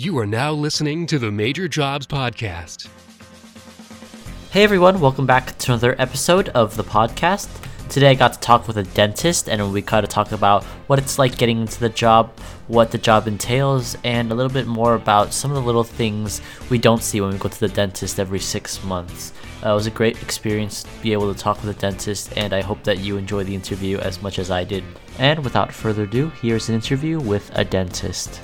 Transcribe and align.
You 0.00 0.16
are 0.18 0.26
now 0.26 0.52
listening 0.52 1.08
to 1.08 1.18
the 1.18 1.32
Major 1.32 1.66
Jobs 1.66 2.06
Podcast. 2.06 2.86
Hey 4.52 4.62
everyone, 4.62 5.00
welcome 5.00 5.26
back 5.26 5.58
to 5.58 5.72
another 5.72 5.96
episode 5.98 6.50
of 6.50 6.76
the 6.76 6.84
podcast. 6.84 7.48
Today 7.88 8.10
I 8.10 8.14
got 8.14 8.32
to 8.34 8.38
talk 8.38 8.68
with 8.68 8.76
a 8.76 8.84
dentist 8.84 9.48
and 9.48 9.72
we 9.72 9.82
kind 9.82 10.04
of 10.04 10.08
talk 10.08 10.30
about 10.30 10.62
what 10.86 11.00
it's 11.00 11.18
like 11.18 11.36
getting 11.36 11.60
into 11.60 11.80
the 11.80 11.88
job, 11.88 12.30
what 12.68 12.92
the 12.92 12.98
job 12.98 13.26
entails, 13.26 13.96
and 14.04 14.30
a 14.30 14.36
little 14.36 14.52
bit 14.52 14.68
more 14.68 14.94
about 14.94 15.34
some 15.34 15.50
of 15.50 15.56
the 15.56 15.62
little 15.64 15.82
things 15.82 16.42
we 16.70 16.78
don't 16.78 17.02
see 17.02 17.20
when 17.20 17.32
we 17.32 17.38
go 17.38 17.48
to 17.48 17.58
the 17.58 17.66
dentist 17.66 18.20
every 18.20 18.38
six 18.38 18.84
months. 18.84 19.32
Uh, 19.66 19.70
it 19.70 19.74
was 19.74 19.88
a 19.88 19.90
great 19.90 20.22
experience 20.22 20.84
to 20.84 21.02
be 21.02 21.12
able 21.12 21.34
to 21.34 21.40
talk 21.40 21.60
with 21.60 21.76
a 21.76 21.80
dentist, 21.80 22.32
and 22.36 22.52
I 22.52 22.60
hope 22.60 22.84
that 22.84 23.00
you 23.00 23.16
enjoy 23.16 23.42
the 23.42 23.54
interview 23.56 23.98
as 23.98 24.22
much 24.22 24.38
as 24.38 24.48
I 24.48 24.62
did. 24.62 24.84
And 25.18 25.42
without 25.42 25.72
further 25.72 26.04
ado, 26.04 26.28
here's 26.40 26.68
an 26.68 26.76
interview 26.76 27.18
with 27.18 27.50
a 27.56 27.64
dentist. 27.64 28.42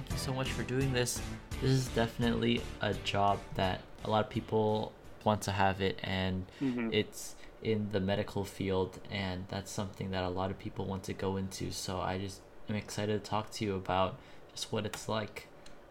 Thank 0.00 0.12
you 0.12 0.18
so 0.18 0.32
much 0.32 0.50
for 0.52 0.62
doing 0.62 0.94
this. 0.94 1.20
This 1.60 1.70
is 1.70 1.88
definitely 1.88 2.62
a 2.80 2.94
job 2.94 3.38
that 3.56 3.82
a 4.02 4.08
lot 4.08 4.24
of 4.24 4.30
people 4.30 4.92
want 5.24 5.42
to 5.42 5.52
have 5.52 5.82
it, 5.82 6.00
and 6.02 6.46
Mhm. 6.58 6.90
it's 6.90 7.36
in 7.62 7.90
the 7.90 8.00
medical 8.00 8.42
field, 8.42 8.98
and 9.10 9.44
that's 9.48 9.70
something 9.70 10.10
that 10.12 10.24
a 10.24 10.30
lot 10.30 10.50
of 10.50 10.58
people 10.58 10.86
want 10.86 11.02
to 11.04 11.12
go 11.12 11.36
into. 11.36 11.70
So 11.70 12.00
I 12.00 12.16
just 12.16 12.40
am 12.70 12.76
excited 12.76 13.22
to 13.22 13.30
talk 13.30 13.50
to 13.50 13.64
you 13.66 13.74
about 13.74 14.16
just 14.52 14.72
what 14.72 14.86
it's 14.86 15.06
like. 15.06 15.48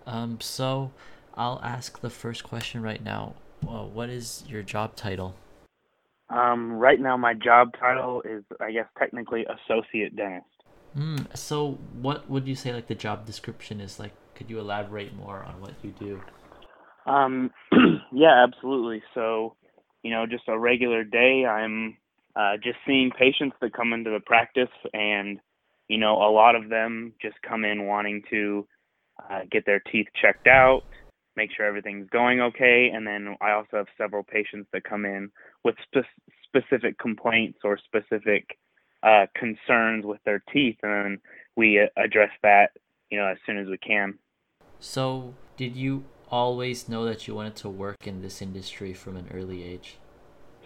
Um, 0.07 0.41
so 0.41 0.89
I'll 1.35 1.61
ask 1.63 2.01
the 2.01 2.09
first 2.09 2.43
question 2.43 2.81
right 2.81 3.03
now. 3.03 3.35
Uh, 3.61 3.83
what 3.83 4.09
is 4.09 4.43
your 4.47 4.63
job 4.63 4.95
title? 4.95 5.35
Um, 6.31 6.71
right 6.71 6.99
now, 6.99 7.15
my 7.15 7.35
job 7.35 7.73
title 7.79 8.23
is, 8.23 8.43
I 8.59 8.71
guess, 8.71 8.87
technically 8.97 9.45
associate 9.45 10.15
dentist. 10.15 10.58
Hmm. 10.93 11.17
So 11.35 11.77
what 12.01 12.29
would 12.29 12.47
you 12.47 12.55
say 12.55 12.73
like 12.73 12.87
the 12.87 12.95
job 12.95 13.25
description 13.25 13.79
is 13.79 13.99
like? 13.99 14.13
Could 14.35 14.49
you 14.49 14.59
elaborate 14.59 15.13
more 15.13 15.43
on 15.43 15.59
what 15.59 15.73
you 15.83 15.91
do? 15.91 16.21
Um, 17.05 17.51
yeah, 18.13 18.45
absolutely. 18.47 19.03
So, 19.13 19.55
you 20.03 20.11
know, 20.11 20.25
just 20.25 20.43
a 20.47 20.57
regular 20.57 21.03
day, 21.03 21.45
I'm 21.45 21.97
uh, 22.35 22.53
just 22.63 22.77
seeing 22.87 23.11
patients 23.11 23.57
that 23.61 23.73
come 23.73 23.91
into 23.91 24.11
the 24.11 24.21
practice, 24.25 24.69
and 24.93 25.39
you 25.87 25.97
know, 25.97 26.15
a 26.15 26.31
lot 26.31 26.55
of 26.55 26.69
them 26.69 27.13
just 27.21 27.35
come 27.47 27.65
in 27.65 27.87
wanting 27.87 28.21
to 28.29 28.67
uh, 29.29 29.41
get 29.51 29.65
their 29.65 29.81
teeth 29.91 30.07
checked 30.21 30.47
out, 30.47 30.83
make 31.35 31.49
sure 31.55 31.65
everything's 31.65 32.09
going 32.09 32.39
okay, 32.39 32.91
and 32.93 33.05
then 33.05 33.35
I 33.41 33.51
also 33.51 33.77
have 33.77 33.87
several 33.97 34.23
patients 34.23 34.69
that 34.71 34.83
come 34.83 35.03
in 35.05 35.31
with 35.63 35.75
spe- 35.83 36.05
specific 36.45 36.97
complaints 36.99 37.59
or 37.63 37.77
specific 37.77 38.57
uh, 39.03 39.25
concerns 39.35 40.05
with 40.05 40.19
their 40.25 40.43
teeth, 40.51 40.77
and 40.83 41.19
we 41.55 41.79
uh, 41.79 41.87
address 42.01 42.31
that, 42.43 42.71
you 43.09 43.17
know, 43.17 43.27
as 43.27 43.37
soon 43.45 43.57
as 43.57 43.67
we 43.67 43.77
can. 43.77 44.17
So 44.79 45.33
did 45.57 45.75
you 45.75 46.03
always 46.29 46.87
know 46.87 47.05
that 47.05 47.27
you 47.27 47.35
wanted 47.35 47.55
to 47.57 47.69
work 47.69 48.07
in 48.07 48.21
this 48.21 48.41
industry 48.41 48.93
from 48.93 49.17
an 49.17 49.29
early 49.33 49.63
age? 49.63 49.97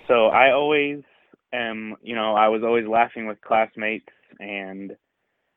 So 0.07 0.27
I 0.27 0.51
always 0.51 1.03
am, 1.53 1.95
you 2.01 2.15
know, 2.15 2.35
I 2.35 2.49
was 2.49 2.63
always 2.63 2.87
laughing 2.87 3.27
with 3.27 3.39
classmates 3.41 4.09
and 4.39 4.95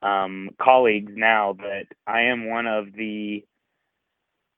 um, 0.03 0.51
colleagues 0.61 1.13
now 1.17 1.55
that 1.59 1.87
I 2.07 2.23
am 2.23 2.49
one 2.49 2.67
of 2.67 2.93
the, 2.93 3.45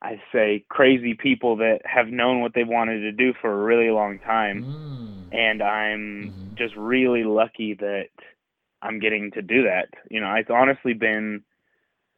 I 0.01 0.21
say, 0.31 0.65
crazy 0.69 1.13
people 1.13 1.57
that 1.57 1.79
have 1.85 2.07
known 2.07 2.41
what 2.41 2.53
they 2.53 2.63
wanted 2.63 2.99
to 3.01 3.11
do 3.11 3.33
for 3.41 3.51
a 3.51 3.63
really 3.63 3.89
long 3.89 4.19
time. 4.19 4.63
Mm. 4.63 5.18
And 5.31 5.61
I'm 5.61 6.33
Mhm. 6.33 6.55
just 6.57 6.75
really 6.75 7.23
lucky 7.23 7.75
that 7.75 8.09
I'm 8.81 8.99
getting 8.99 9.31
to 9.31 9.41
do 9.41 9.63
that. 9.63 9.89
You 10.09 10.21
know, 10.21 10.33
it's 10.35 10.49
honestly 10.49 10.93
been 10.93 11.43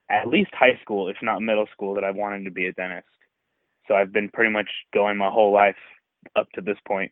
at 0.10 0.28
least 0.28 0.54
high 0.54 0.78
school, 0.82 1.08
if 1.08 1.18
not 1.22 1.42
middle 1.42 1.68
school, 1.68 1.94
that 1.96 2.04
I 2.04 2.12
wanted 2.12 2.44
to 2.46 2.52
be 2.52 2.68
a 2.68 2.74
dentist. 2.74 3.08
So 3.88 3.96
I've 3.96 4.12
been 4.12 4.30
pretty 4.30 4.52
much 4.52 4.70
going 4.94 5.18
my 5.18 5.30
whole 5.30 5.52
life 5.52 5.76
up 6.36 6.50
to 6.52 6.62
this 6.62 6.78
point. 6.88 7.12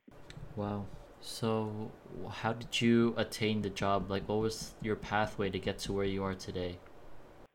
Wow. 0.56 0.85
So 1.22 1.91
how 2.29 2.53
did 2.53 2.81
you 2.81 3.13
attain 3.18 3.62
the 3.62 3.69
job? 3.69 4.09
Like 4.09 4.28
what 4.28 4.40
was 4.40 4.74
your 4.81 4.95
pathway 4.95 5.50
to 5.50 5.59
get 5.59 5.79
to 5.79 5.94
where 5.94 6.06
you 6.06 6.24
are 6.24 6.35
today? 6.35 6.78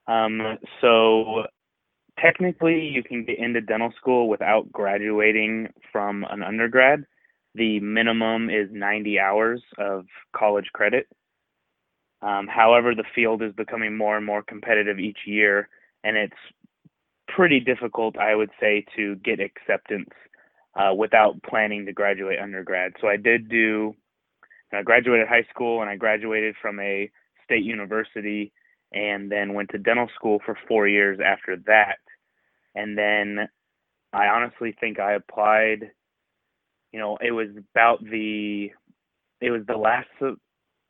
Um, 0.07 0.59
so 0.81 1.45
technically, 2.19 2.81
you 2.81 3.03
can 3.03 3.25
get 3.25 3.39
into 3.39 3.61
dental 3.61 3.93
school 3.97 4.29
without 4.29 4.71
graduating 4.71 5.69
from 5.93 6.25
an 6.29 6.43
undergrad. 6.43 7.05
The 7.55 7.81
minimum 7.81 8.51
is 8.51 8.69
90 8.73 9.19
hours 9.21 9.63
of 9.79 10.07
college 10.37 10.71
credit. 10.73 11.07
Um, 12.23 12.47
however, 12.49 12.95
the 12.95 13.05
field 13.15 13.43
is 13.43 13.53
becoming 13.53 13.97
more 13.97 14.17
and 14.17 14.25
more 14.25 14.43
competitive 14.43 14.99
each 14.99 15.19
year, 15.27 15.69
and 16.03 16.17
it's 16.17 16.35
pretty 17.29 17.61
difficult, 17.61 18.17
I 18.19 18.35
would 18.35 18.51
say, 18.61 18.85
to 18.97 19.17
get 19.17 19.41
acceptance 19.41 20.11
uh, 20.75 20.95
without 20.95 21.43
planning 21.43 21.87
to 21.87 21.93
graduate 21.93 22.39
undergrad. 22.41 22.93
So 23.01 23.09
I 23.09 23.17
did 23.17 23.49
do, 23.49 23.95
I 24.73 24.83
graduated 24.83 25.29
high 25.29 25.47
school 25.51 25.81
and 25.81 25.91
I 25.91 25.97
graduated 25.97 26.57
from 26.61 26.81
a 26.81 27.11
state 27.45 27.63
university 27.63 28.53
and 28.93 29.31
then 29.31 29.55
went 29.55 29.71
to 29.71 29.79
dental 29.79 30.09
school 30.15 30.41
for 30.45 30.57
four 30.69 30.89
years 30.89 31.19
after 31.25 31.57
that. 31.67 31.99
And 32.75 32.97
then 32.97 33.49
I 34.13 34.27
honestly 34.27 34.75
think 34.79 34.99
I 34.99 35.15
applied, 35.15 35.91
you 36.95 37.01
know, 37.01 37.19
it 37.21 37.33
was 37.33 37.49
about 37.73 38.05
the, 38.05 38.71
it 39.41 39.51
was 39.51 39.63
the 39.67 39.77
last, 39.77 40.07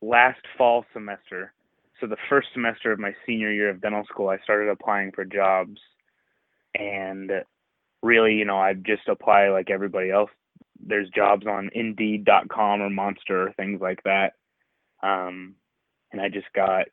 last 0.03 0.41
fall 0.59 0.85
semester. 0.93 1.55
So 1.99 2.07
the 2.07 2.19
first 2.29 2.49
semester 2.53 2.93
of 2.93 2.99
my 2.99 3.15
senior 3.27 3.51
year 3.51 3.71
of 3.71 3.81
dental 3.81 4.05
school, 4.05 4.29
I 4.29 4.37
started 4.45 4.69
applying 4.69 5.13
for 5.13 5.25
jobs. 5.25 5.81
And 6.79 7.33
really, 8.03 8.35
you 8.35 8.45
know, 8.45 8.59
I 8.59 8.75
just 8.75 9.09
apply 9.09 9.49
like 9.49 9.71
everybody 9.71 10.11
else. 10.11 10.29
There's 10.79 11.09
jobs 11.09 11.47
on 11.47 11.71
Indeed.com 11.73 12.83
or 12.83 12.91
Monster 12.91 13.49
or 13.49 13.53
things 13.55 13.81
like 13.81 14.03
that. 14.05 14.35
Um, 15.03 15.55
and 16.13 16.21
I 16.21 16.29
just 16.29 16.53
got 16.55 16.85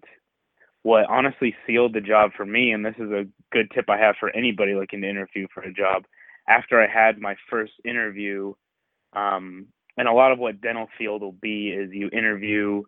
what 0.83 1.09
honestly 1.09 1.53
sealed 1.67 1.95
the 1.95 1.99
job 1.99 2.31
for 2.37 2.45
me, 2.45 2.71
and 2.71 2.85
this 2.85 2.95
is 2.97 3.11
a 3.11 3.27
good 3.51 3.69
tip 3.75 3.89
I 3.89 3.97
have 3.97 4.15
for 4.21 4.33
anybody 4.33 4.73
looking 4.73 5.01
to 5.01 5.09
interview 5.09 5.47
for 5.53 5.63
a 5.63 5.73
job. 5.73 6.05
After 6.47 6.81
I 6.81 6.87
had 6.87 7.19
my 7.19 7.35
first 7.49 7.73
interview, 7.83 8.53
um, 9.13 9.67
and 9.97 10.07
a 10.07 10.13
lot 10.13 10.31
of 10.31 10.39
what 10.39 10.61
dental 10.61 10.87
field 10.97 11.21
will 11.21 11.31
be 11.31 11.69
is 11.69 11.91
you 11.91 12.09
interview 12.11 12.83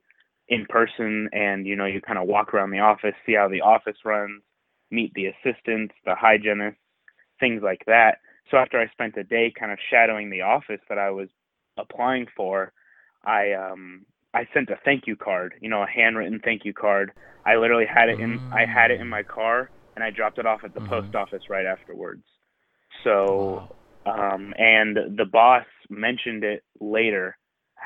in 0.50 0.66
person, 0.68 1.30
and 1.34 1.66
you 1.68 1.76
know 1.76 1.86
you 1.86 2.02
kind 2.02 2.20
of 2.20 2.28
walk 2.28 2.54
around 2.54 2.72
the 2.72 2.80
office, 2.80 3.14
see 3.26 3.34
how 3.34 3.48
the 3.50 3.62
office 3.62 3.98
runs, 4.06 4.42
meet 4.92 5.14
the 5.14 5.28
assistants, 5.28 5.94
the 6.06 6.16
hygienists, 6.16 6.78
things 7.40 7.62
like 7.64 7.84
that. 7.88 8.20
So 8.52 8.58
after 8.58 8.80
I 8.80 8.88
spent 8.90 9.18
a 9.18 9.24
day 9.24 9.52
kind 9.58 9.72
of 9.72 9.80
shadowing 9.90 10.30
the 10.30 10.42
office 10.42 10.82
that 10.90 10.98
I 10.98 11.10
was 11.12 11.30
applying 11.78 12.28
for, 12.36 12.72
I 13.26 13.54
um 13.54 14.06
I 14.34 14.48
sent 14.54 14.70
a 14.70 14.78
thank 14.86 15.08
you 15.08 15.16
card, 15.16 15.56
you 15.62 15.70
know, 15.70 15.84
a 15.84 15.88
handwritten 15.88 16.40
thank 16.44 16.66
you 16.66 16.74
card. 16.74 17.12
I 17.46 17.56
literally 17.56 17.86
had 17.86 18.10
it 18.10 18.20
in 18.20 18.40
I 18.52 18.66
had 18.66 18.92
it 18.92 19.00
in 19.02 19.08
my 19.10 19.24
car 19.24 19.72
and 19.96 20.04
I 20.04 20.10
dropped 20.12 20.40
it 20.40 20.46
off 20.46 20.62
at 20.64 20.74
the 20.74 20.82
Mhm. 20.82 20.88
post 20.90 21.16
office 21.16 21.44
right 21.50 21.66
afterwards. 21.66 22.24
So 23.04 23.64
um 24.06 24.54
and 24.58 25.18
the 25.18 25.26
boss 25.26 25.66
mentioned 25.90 26.44
it 26.44 26.64
later 26.80 27.38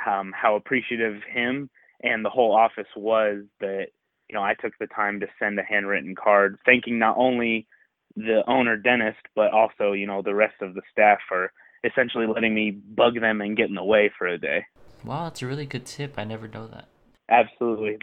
um 0.07 0.33
how 0.35 0.55
appreciative 0.55 1.21
him 1.31 1.69
and 2.03 2.23
the 2.23 2.29
whole 2.29 2.55
office 2.55 2.87
was 2.95 3.43
that 3.59 3.87
you 4.29 4.35
know 4.35 4.43
I 4.43 4.53
took 4.53 4.73
the 4.79 4.87
time 4.87 5.19
to 5.19 5.27
send 5.39 5.59
a 5.59 5.63
handwritten 5.63 6.15
card 6.15 6.57
thanking 6.65 6.99
not 6.99 7.17
only 7.17 7.67
the 8.15 8.43
owner 8.47 8.77
dentist 8.77 9.19
but 9.35 9.51
also 9.51 9.91
you 9.93 10.07
know 10.07 10.21
the 10.21 10.35
rest 10.35 10.55
of 10.61 10.73
the 10.73 10.81
staff 10.91 11.19
for 11.27 11.51
essentially 11.83 12.25
letting 12.27 12.53
me 12.53 12.71
bug 12.71 13.19
them 13.19 13.41
and 13.41 13.55
get 13.55 13.69
in 13.69 13.75
the 13.75 13.83
way 13.83 14.11
for 14.17 14.27
a 14.27 14.37
day 14.37 14.65
Wow, 15.03 15.25
that's 15.25 15.41
a 15.41 15.47
really 15.47 15.65
good 15.65 15.85
tip. 15.85 16.15
I 16.17 16.23
never 16.23 16.47
know 16.47 16.67
that. 16.67 16.87
absolutely 17.29 17.99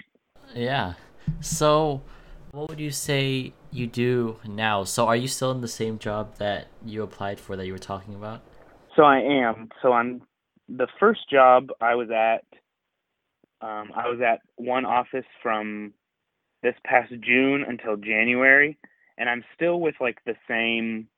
Yeah. 0.54 0.94
So, 1.40 2.02
what 2.50 2.68
would 2.68 2.80
you 2.80 2.90
say 2.90 3.52
you 3.70 3.86
do 3.86 4.38
now? 4.46 4.84
So, 4.84 5.06
are 5.06 5.16
you 5.16 5.28
still 5.28 5.50
in 5.50 5.60
the 5.60 5.68
same 5.68 5.98
job 5.98 6.36
that 6.36 6.68
you 6.84 7.02
applied 7.02 7.40
for 7.40 7.56
that 7.56 7.66
you 7.66 7.72
were 7.72 7.78
talking 7.78 8.14
about? 8.14 8.42
So 8.96 9.02
I 9.02 9.18
am. 9.18 9.68
So 9.82 9.92
I'm 9.92 10.22
the 10.68 10.86
first 11.00 11.28
job 11.30 11.68
I 11.80 11.94
was 11.94 12.08
at. 12.10 12.44
Um, 13.60 13.90
I 13.96 14.08
was 14.08 14.20
at 14.20 14.40
one 14.56 14.84
office 14.84 15.24
from 15.42 15.92
this 16.62 16.74
past 16.84 17.12
June 17.22 17.64
until 17.66 17.96
January, 17.96 18.78
and 19.18 19.28
I'm 19.28 19.44
still 19.54 19.80
with 19.80 19.94
like 20.00 20.18
the 20.26 20.34
same 20.48 21.08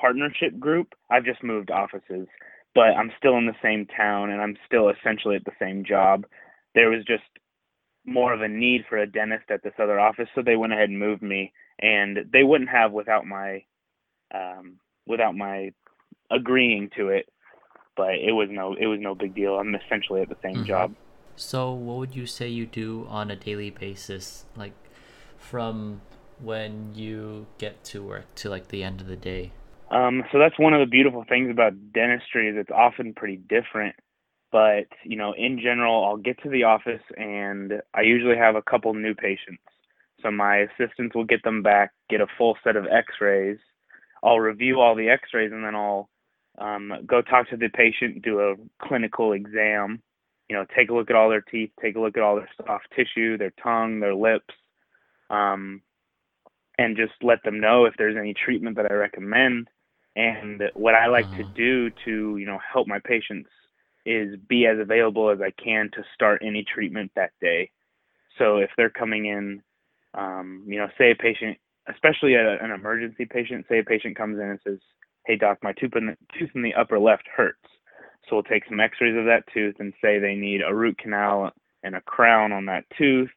partnership 0.00 0.58
group. 0.58 0.94
I've 1.10 1.24
just 1.24 1.42
moved 1.42 1.70
offices, 1.70 2.26
but 2.74 2.88
I'm 2.96 3.12
still 3.18 3.38
in 3.38 3.46
the 3.46 3.54
same 3.62 3.86
town, 3.86 4.30
and 4.30 4.40
I'm 4.40 4.56
still 4.66 4.90
essentially 4.90 5.36
at 5.36 5.44
the 5.44 5.52
same 5.60 5.84
job. 5.84 6.26
There 6.74 6.90
was 6.90 7.04
just 7.06 7.24
more 8.04 8.32
of 8.32 8.42
a 8.42 8.48
need 8.48 8.84
for 8.88 8.98
a 8.98 9.06
dentist 9.06 9.50
at 9.50 9.62
this 9.62 9.72
other 9.82 9.98
office, 9.98 10.28
so 10.34 10.42
they 10.42 10.56
went 10.56 10.72
ahead 10.72 10.88
and 10.90 10.98
moved 10.98 11.22
me, 11.22 11.52
and 11.80 12.18
they 12.32 12.44
wouldn't 12.44 12.70
have 12.70 12.92
without 12.92 13.26
my 13.26 13.62
um, 14.34 14.78
without 15.06 15.36
my 15.36 15.70
agreeing 16.30 16.90
to 16.96 17.08
it. 17.08 17.28
But 17.96 18.16
it 18.16 18.32
was 18.32 18.48
no 18.50 18.74
it 18.74 18.86
was 18.86 19.00
no 19.00 19.14
big 19.14 19.34
deal. 19.34 19.56
I'm 19.56 19.74
essentially 19.74 20.22
at 20.22 20.28
the 20.28 20.36
same 20.42 20.64
Mhm. 20.64 20.66
job. 20.66 20.94
So, 21.36 21.72
what 21.72 21.98
would 21.98 22.16
you 22.16 22.26
say 22.26 22.48
you 22.48 22.66
do 22.66 23.06
on 23.08 23.30
a 23.30 23.36
daily 23.36 23.70
basis? 23.70 24.46
Like, 24.56 24.72
from 25.38 26.00
when 26.40 26.94
you 26.94 27.46
get 27.58 27.84
to 27.84 28.02
work 28.02 28.34
to 28.36 28.50
like 28.50 28.68
the 28.68 28.82
end 28.82 29.00
of 29.00 29.06
the 29.06 29.16
day? 29.16 29.52
Um, 29.90 30.24
so 30.32 30.38
that's 30.38 30.58
one 30.58 30.74
of 30.74 30.80
the 30.80 30.90
beautiful 30.90 31.24
things 31.28 31.50
about 31.50 31.72
dentistry 31.92 32.48
is 32.48 32.56
it's 32.56 32.70
often 32.70 33.14
pretty 33.14 33.36
different. 33.36 33.96
But 34.50 34.86
you 35.04 35.16
know, 35.16 35.32
in 35.36 35.58
general, 35.60 36.04
I'll 36.04 36.16
get 36.16 36.42
to 36.42 36.48
the 36.48 36.64
office 36.64 37.02
and 37.16 37.82
I 37.94 38.02
usually 38.02 38.36
have 38.36 38.56
a 38.56 38.62
couple 38.62 38.92
new 38.94 39.14
patients. 39.14 39.62
So 40.22 40.30
my 40.30 40.58
assistants 40.58 41.14
will 41.14 41.24
get 41.24 41.42
them 41.44 41.62
back, 41.62 41.92
get 42.08 42.20
a 42.20 42.26
full 42.38 42.56
set 42.64 42.76
of 42.76 42.86
X-rays. 42.86 43.58
I'll 44.22 44.40
review 44.40 44.80
all 44.80 44.94
the 44.94 45.10
X-rays 45.10 45.52
and 45.52 45.64
then 45.64 45.74
I'll 45.74 46.08
um, 46.58 46.92
go 47.06 47.22
talk 47.22 47.48
to 47.50 47.56
the 47.56 47.68
patient, 47.68 48.22
do 48.22 48.40
a 48.40 48.54
clinical 48.86 49.32
exam. 49.32 50.02
You 50.48 50.56
know, 50.56 50.64
take 50.76 50.90
a 50.90 50.94
look 50.94 51.10
at 51.10 51.16
all 51.16 51.28
their 51.28 51.40
teeth, 51.40 51.70
take 51.82 51.96
a 51.96 52.00
look 52.00 52.16
at 52.16 52.22
all 52.22 52.36
their 52.36 52.48
soft 52.64 52.86
tissue, 52.94 53.36
their 53.36 53.52
tongue, 53.62 53.98
their 53.98 54.14
lips, 54.14 54.54
um, 55.28 55.82
and 56.78 56.96
just 56.96 57.14
let 57.20 57.42
them 57.42 57.60
know 57.60 57.84
if 57.84 57.94
there's 57.98 58.16
any 58.16 58.32
treatment 58.32 58.76
that 58.76 58.90
I 58.90 58.94
recommend. 58.94 59.68
And 60.14 60.62
what 60.74 60.94
I 60.94 61.08
like 61.08 61.26
uh-huh. 61.26 61.38
to 61.38 61.44
do 61.54 61.90
to, 62.04 62.36
you 62.38 62.46
know, 62.46 62.58
help 62.72 62.86
my 62.86 63.00
patients 63.04 63.50
is 64.06 64.36
be 64.48 64.66
as 64.66 64.78
available 64.78 65.30
as 65.30 65.40
I 65.40 65.50
can 65.62 65.90
to 65.94 66.04
start 66.14 66.42
any 66.44 66.64
treatment 66.64 67.10
that 67.16 67.32
day. 67.40 67.70
So 68.38 68.58
if 68.58 68.70
they're 68.76 68.88
coming 68.88 69.26
in, 69.26 69.62
um, 70.14 70.64
you 70.66 70.78
know, 70.78 70.88
say 70.96 71.10
a 71.10 71.16
patient, 71.16 71.58
especially 71.92 72.34
a, 72.34 72.62
an 72.62 72.70
emergency 72.70 73.26
patient, 73.26 73.66
say 73.68 73.80
a 73.80 73.84
patient 73.84 74.16
comes 74.16 74.38
in 74.38 74.48
and 74.48 74.60
says, 74.64 74.78
"Hey 75.26 75.36
doc, 75.36 75.58
my 75.62 75.72
tooth 75.72 75.96
in 75.96 76.06
the 76.06 76.16
tooth 76.38 76.50
in 76.54 76.62
the 76.62 76.74
upper 76.74 76.98
left 76.98 77.28
hurts." 77.34 77.58
So 78.28 78.36
we'll 78.36 78.42
take 78.42 78.64
some 78.68 78.80
X-rays 78.80 79.16
of 79.16 79.26
that 79.26 79.44
tooth 79.52 79.76
and 79.78 79.92
say 80.02 80.18
they 80.18 80.34
need 80.34 80.60
a 80.60 80.74
root 80.74 80.98
canal 80.98 81.52
and 81.84 81.94
a 81.94 82.00
crown 82.00 82.52
on 82.52 82.66
that 82.66 82.84
tooth. 82.98 83.30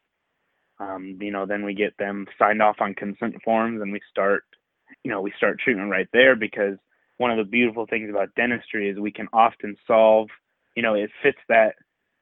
Um, 0.80 1.18
you 1.20 1.30
know, 1.30 1.46
then 1.46 1.64
we 1.64 1.74
get 1.74 1.96
them 1.98 2.26
signed 2.38 2.60
off 2.60 2.80
on 2.80 2.94
consent 2.94 3.36
forms 3.44 3.80
and 3.82 3.92
we 3.92 4.00
start 4.10 4.44
you 5.04 5.10
know, 5.10 5.20
we 5.20 5.32
start 5.36 5.60
treatment 5.60 5.90
right 5.90 6.08
there 6.12 6.36
because 6.36 6.76
one 7.16 7.30
of 7.30 7.36
the 7.36 7.44
beautiful 7.44 7.86
things 7.86 8.10
about 8.10 8.34
dentistry 8.34 8.88
is 8.88 8.98
we 8.98 9.12
can 9.12 9.28
often 9.32 9.76
solve, 9.86 10.28
you 10.76 10.82
know, 10.82 10.94
it 10.94 11.10
fits 11.22 11.38
that 11.48 11.74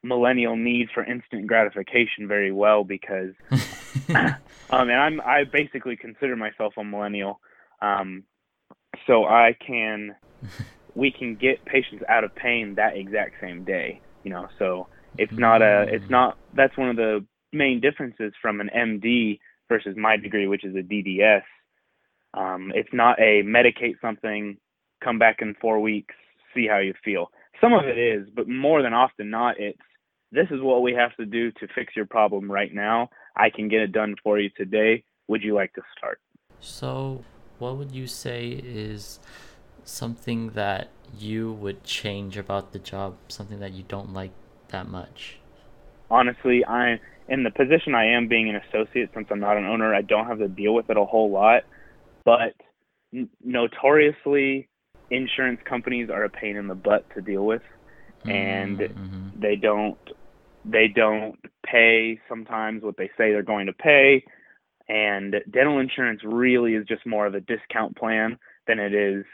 millennial 0.02 0.56
need 0.56 0.88
for 0.94 1.04
instant 1.04 1.46
gratification 1.46 2.28
very 2.28 2.52
well 2.52 2.84
because 2.84 3.32
um 4.10 4.88
and 4.88 4.92
I'm 4.92 5.20
I 5.20 5.44
basically 5.44 5.96
consider 5.96 6.36
myself 6.36 6.74
a 6.76 6.84
millennial. 6.84 7.40
Um 7.82 8.24
so 9.06 9.24
I 9.24 9.56
can 9.64 10.16
we 10.94 11.10
can 11.10 11.36
get 11.36 11.64
patients 11.64 12.04
out 12.08 12.24
of 12.24 12.34
pain 12.34 12.74
that 12.76 12.96
exact 12.96 13.34
same 13.40 13.64
day, 13.64 14.00
you 14.24 14.30
know. 14.30 14.48
So 14.58 14.88
it's 15.16 15.32
not 15.32 15.62
a 15.62 15.86
it's 15.88 16.04
mm. 16.04 16.10
not 16.10 16.38
that's 16.54 16.76
one 16.76 16.88
of 16.88 16.96
the 16.96 17.24
main 17.52 17.80
differences 17.80 18.32
from 18.40 18.60
an 18.60 18.70
MD 18.74 19.40
versus 19.68 19.96
my 19.96 20.16
degree 20.16 20.46
which 20.46 20.64
is 20.64 20.74
a 20.74 20.82
DDS 20.82 21.42
um, 22.34 22.72
it's 22.74 22.92
not 22.92 23.18
a 23.18 23.42
medicate 23.42 24.00
something, 24.00 24.58
come 25.02 25.18
back 25.18 25.38
in 25.40 25.54
four 25.60 25.80
weeks, 25.80 26.14
see 26.54 26.66
how 26.66 26.78
you 26.78 26.94
feel. 27.04 27.30
Some 27.60 27.72
of 27.72 27.84
it 27.86 27.98
is, 27.98 28.28
but 28.34 28.48
more 28.48 28.82
than 28.82 28.92
often 28.92 29.30
not, 29.30 29.58
it's 29.58 29.78
this 30.30 30.46
is 30.50 30.60
what 30.60 30.82
we 30.82 30.92
have 30.92 31.16
to 31.16 31.24
do 31.24 31.50
to 31.52 31.66
fix 31.74 31.96
your 31.96 32.06
problem 32.06 32.50
right 32.50 32.72
now. 32.72 33.08
I 33.34 33.50
can 33.50 33.68
get 33.68 33.80
it 33.80 33.92
done 33.92 34.14
for 34.22 34.38
you 34.38 34.50
today. 34.56 35.04
Would 35.28 35.42
you 35.42 35.54
like 35.54 35.72
to 35.74 35.82
start? 35.96 36.20
So, 36.60 37.24
what 37.58 37.76
would 37.76 37.92
you 37.92 38.06
say 38.06 38.48
is 38.64 39.18
something 39.84 40.50
that 40.50 40.88
you 41.18 41.52
would 41.52 41.84
change 41.84 42.36
about 42.36 42.72
the 42.72 42.78
job, 42.78 43.16
something 43.28 43.60
that 43.60 43.72
you 43.72 43.84
don't 43.86 44.12
like 44.12 44.32
that 44.68 44.88
much? 44.88 45.38
Honestly, 46.10 46.64
I'm 46.64 47.00
in 47.28 47.42
the 47.42 47.50
position 47.50 47.94
I 47.94 48.06
am 48.16 48.28
being 48.28 48.48
an 48.48 48.56
associate 48.56 49.10
since 49.14 49.28
I'm 49.30 49.40
not 49.40 49.56
an 49.56 49.66
owner, 49.66 49.94
I 49.94 50.02
don't 50.02 50.26
have 50.26 50.38
to 50.38 50.48
deal 50.48 50.74
with 50.74 50.88
it 50.88 50.96
a 50.96 51.04
whole 51.04 51.30
lot 51.30 51.64
but 52.28 52.54
n- 53.14 53.30
notoriously 53.42 54.68
insurance 55.10 55.60
companies 55.64 56.10
are 56.10 56.24
a 56.24 56.28
pain 56.28 56.56
in 56.56 56.66
the 56.66 56.74
butt 56.74 57.06
to 57.14 57.22
deal 57.22 57.46
with 57.46 57.62
and 58.24 58.78
mm-hmm. 58.78 59.40
they 59.40 59.56
don't 59.56 59.96
they 60.66 60.88
don't 60.88 61.38
pay 61.64 62.20
sometimes 62.28 62.82
what 62.82 62.98
they 62.98 63.06
say 63.16 63.32
they're 63.32 63.42
going 63.42 63.64
to 63.64 63.72
pay 63.72 64.22
and 64.88 65.36
dental 65.50 65.78
insurance 65.78 66.20
really 66.24 66.74
is 66.74 66.86
just 66.86 67.06
more 67.06 67.26
of 67.26 67.34
a 67.34 67.40
discount 67.40 67.96
plan 67.96 68.38
than 68.66 68.78
it 68.78 68.94
is 68.94 69.24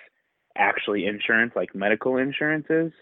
actually 0.57 1.07
insurance 1.07 1.53
like 1.57 1.75
medical 1.75 2.17
insurance 2.17 2.67
is 2.71 2.93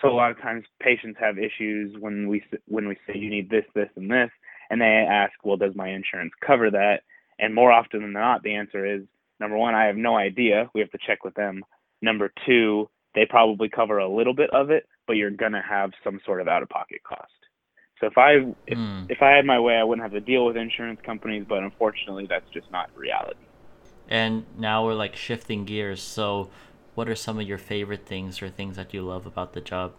so 0.00 0.08
a 0.08 0.12
lot 0.12 0.30
of 0.30 0.40
times 0.40 0.64
patients 0.80 1.16
have 1.18 1.38
issues 1.38 1.96
when 2.00 2.28
we 2.28 2.42
when 2.66 2.86
we 2.86 2.96
say 3.06 3.16
you 3.16 3.30
need 3.30 3.48
this 3.48 3.64
this 3.74 3.88
and 3.96 4.10
this 4.10 4.30
and 4.68 4.80
they 4.80 4.84
ask 4.86 5.32
well 5.42 5.56
does 5.56 5.74
my 5.74 5.88
insurance 5.88 6.32
cover 6.46 6.70
that 6.70 7.00
and 7.38 7.54
more 7.54 7.72
often 7.72 8.02
than 8.02 8.12
not 8.12 8.42
the 8.42 8.54
answer 8.54 8.84
is 8.84 9.02
Number 9.42 9.56
one, 9.56 9.74
I 9.74 9.86
have 9.86 9.96
no 9.96 10.16
idea. 10.16 10.70
We 10.72 10.80
have 10.80 10.92
to 10.92 10.98
check 11.04 11.24
with 11.24 11.34
them. 11.34 11.64
Number 12.00 12.32
two, 12.46 12.88
they 13.16 13.26
probably 13.28 13.68
cover 13.68 13.98
a 13.98 14.08
little 14.08 14.34
bit 14.34 14.50
of 14.50 14.70
it, 14.70 14.86
but 15.08 15.14
you're 15.14 15.30
gonna 15.30 15.62
have 15.68 15.90
some 16.04 16.20
sort 16.24 16.40
of 16.40 16.46
out 16.46 16.62
of 16.62 16.68
pocket 16.68 17.02
cost. 17.02 17.32
So 18.02 18.08
if 18.08 18.18
I 18.18 18.32
if, 18.66 18.76
mm. 18.76 19.10
if 19.10 19.22
I 19.22 19.30
had 19.30 19.46
my 19.46 19.58
way, 19.58 19.76
I 19.76 19.84
wouldn't 19.84 20.02
have 20.04 20.12
to 20.12 20.20
deal 20.20 20.44
with 20.44 20.56
insurance 20.56 21.00
companies, 21.06 21.46
but 21.48 21.62
unfortunately, 21.62 22.26
that's 22.28 22.48
just 22.52 22.70
not 22.70 22.90
reality. 22.96 23.40
And 24.08 24.44
now 24.58 24.84
we're 24.84 24.94
like 24.94 25.16
shifting 25.16 25.64
gears. 25.64 26.02
So, 26.02 26.50
what 26.94 27.08
are 27.08 27.14
some 27.14 27.38
of 27.38 27.46
your 27.46 27.58
favorite 27.58 28.04
things 28.04 28.42
or 28.42 28.50
things 28.50 28.76
that 28.76 28.92
you 28.92 29.02
love 29.02 29.24
about 29.24 29.54
the 29.54 29.60
job? 29.60 29.94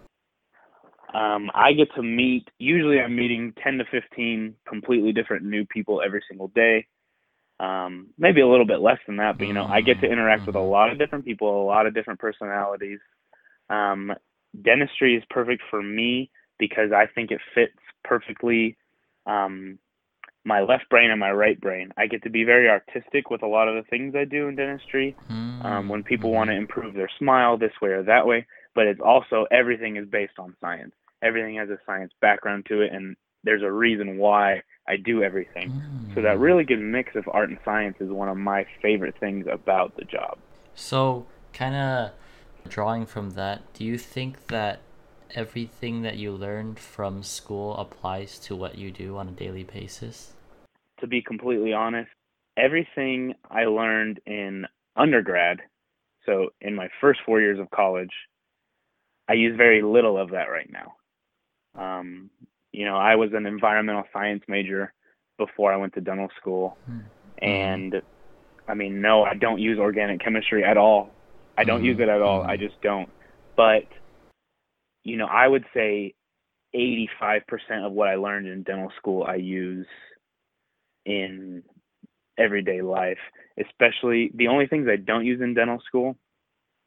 Um, 1.16 1.50
I 1.56 1.74
get 1.74 1.88
to 1.96 2.04
meet. 2.04 2.50
Usually, 2.60 3.00
I'm 3.00 3.16
meeting 3.16 3.54
10 3.64 3.78
to 3.78 3.86
15 3.90 4.56
completely 4.68 5.14
different 5.14 5.46
new 5.46 5.66
people 5.66 6.02
every 6.06 6.22
single 6.28 6.50
day 6.50 6.88
um, 7.60 8.08
maybe 8.18 8.42
a 8.42 8.48
little 8.48 8.66
bit 8.66 8.80
less 8.80 9.00
than 9.08 9.18
that, 9.18 9.38
but 9.38 9.48
you 9.48 9.54
know, 9.54 9.66
I 9.66 9.82
get 9.82 10.02
to 10.02 10.08
interact 10.08 10.46
with 10.46 10.56
a 10.56 10.60
mm-hmm. 10.60 10.70
lot 10.70 10.92
of 10.92 10.98
different 10.98 11.24
people, 11.24 11.64
a 11.64 11.66
lot 11.66 11.86
of 11.86 11.94
different 11.94 12.20
personalities. 12.20 13.00
Um, 13.70 14.12
dentistry 14.62 15.16
is 15.16 15.24
perfect 15.30 15.62
for 15.70 15.82
me 15.82 16.32
because 16.60 16.92
I 16.92 17.06
think 17.14 17.32
it 17.32 17.40
fits 17.56 17.72
perfectly 18.04 18.78
um, 19.26 19.80
my 20.46 20.62
left 20.62 20.90
brain 20.90 21.10
and 21.10 21.20
my 21.20 21.32
right 21.32 21.60
brain. 21.60 21.92
I 21.98 22.08
get 22.08 22.24
to 22.24 22.30
be 22.30 22.44
very 22.44 22.70
artistic 22.70 23.30
with 23.30 23.44
a 23.44 23.48
lot 23.48 23.68
of 23.68 23.76
the 23.76 23.90
things 23.90 24.14
I 24.16 24.26
do 24.26 24.48
in 24.48 24.56
dentistry. 24.56 25.16
Um, 25.64 25.88
when 25.88 26.04
people 26.04 26.32
want 26.32 26.50
to 26.50 26.54
mm-hmm. 26.54 26.64
improve 26.64 26.94
their 26.94 27.10
smile 27.18 27.58
this 27.58 27.72
way 27.82 27.90
or 27.90 28.04
that 28.04 28.28
way, 28.28 28.46
but 28.76 28.86
it's 28.86 29.00
also 29.00 29.46
everything 29.52 29.96
is 29.96 30.08
based 30.08 30.38
on 30.38 30.56
science. 30.60 30.94
Everything 31.22 31.56
has 31.56 31.70
a 31.70 31.78
science 31.86 32.12
background 32.20 32.66
to 32.68 32.82
it, 32.82 32.92
and 32.92 33.16
there's 33.44 33.64
a 33.64 33.72
reason 33.72 34.18
why 34.18 34.62
I 34.88 34.98
do 34.98 35.24
everything. 35.24 35.72
Mm. 35.72 36.16
So 36.16 36.22
that 36.22 36.38
mm. 36.38 36.42
really 36.42 36.66
good 36.66 36.82
mix 36.82 37.16
of 37.16 37.30
art 37.32 37.50
and 37.50 37.60
science 37.64 37.96
is 38.02 38.10
one 38.10 38.28
of 38.28 38.38
my 38.38 38.66
favorite 38.82 39.16
things 39.20 39.46
about 39.50 39.96
the 39.96 40.04
job. 40.04 40.38
So, 40.76 41.28
kind 41.54 41.76
of 41.76 42.12
drawing 42.68 43.06
from 43.06 43.32
that, 43.32 43.74
do 43.74 43.86
you 43.86 43.98
think 43.98 44.48
that 44.48 44.82
everything 45.34 46.02
that 46.04 46.18
you 46.18 46.32
learned 46.32 46.80
from 46.80 47.24
school 47.24 47.76
applies 47.78 48.40
to 48.40 48.56
what 48.56 48.78
you 48.78 48.92
do 48.92 49.18
on 49.18 49.28
a 49.28 49.32
daily 49.32 49.64
basis? 49.64 50.34
To 51.00 51.08
be 51.08 51.22
completely 51.22 51.74
honest, 51.74 52.10
everything 52.58 53.34
I 53.50 53.66
learned 53.66 54.20
in 54.26 54.66
undergrad, 54.96 55.62
so 56.26 56.50
in 56.62 56.76
my 56.76 56.88
first 57.02 57.20
four 57.26 57.42
years 57.42 57.60
of 57.60 57.70
college, 57.72 58.12
I 59.28 59.34
use 59.34 59.56
very 59.58 59.82
little 59.82 60.18
of 60.18 60.32
that 60.32 60.50
right 60.50 60.70
now. 60.72 60.94
Um, 61.76 62.30
you 62.72 62.86
know, 62.86 62.98
I 62.98 63.16
was 63.16 63.32
an 63.34 63.46
environmental 63.46 64.04
science 64.12 64.44
major 64.48 64.94
before 65.38 65.74
I 65.74 65.78
went 65.78 65.94
to 65.94 66.02
dental 66.02 66.30
school. 66.40 66.78
Mm-hmm. 66.90 67.46
And 67.46 68.02
I 68.68 68.74
mean, 68.74 69.02
no, 69.02 69.24
I 69.24 69.36
don't 69.36 69.60
use 69.60 69.80
organic 69.80 70.22
chemistry 70.22 70.64
at 70.64 70.78
all. 70.78 71.12
I 71.58 71.64
don't 71.64 71.80
mm-hmm. 71.80 71.86
use 71.86 72.00
it 72.00 72.10
at 72.10 72.22
all. 72.22 72.42
I 72.42 72.56
hmm. 72.56 72.64
just 72.64 72.82
don't. 72.82 73.10
But, 73.56 73.84
you 75.04 75.18
know, 75.18 75.26
I 75.26 75.48
would 75.48 75.66
say 75.74 76.14
85% 76.76 77.86
of 77.86 77.92
what 77.92 78.10
I 78.10 78.16
learned 78.16 78.48
in 78.48 78.64
dental 78.64 78.92
school 78.98 79.24
I 79.24 79.36
use 79.36 79.88
in 81.06 81.64
everyday 82.38 82.82
life, 82.82 83.20
especially 83.60 84.32
the 84.34 84.48
only 84.48 84.68
things 84.68 84.88
I 84.92 84.96
don't 84.96 85.26
use 85.26 85.42
in 85.42 85.54
dental 85.54 85.80
school 85.86 86.18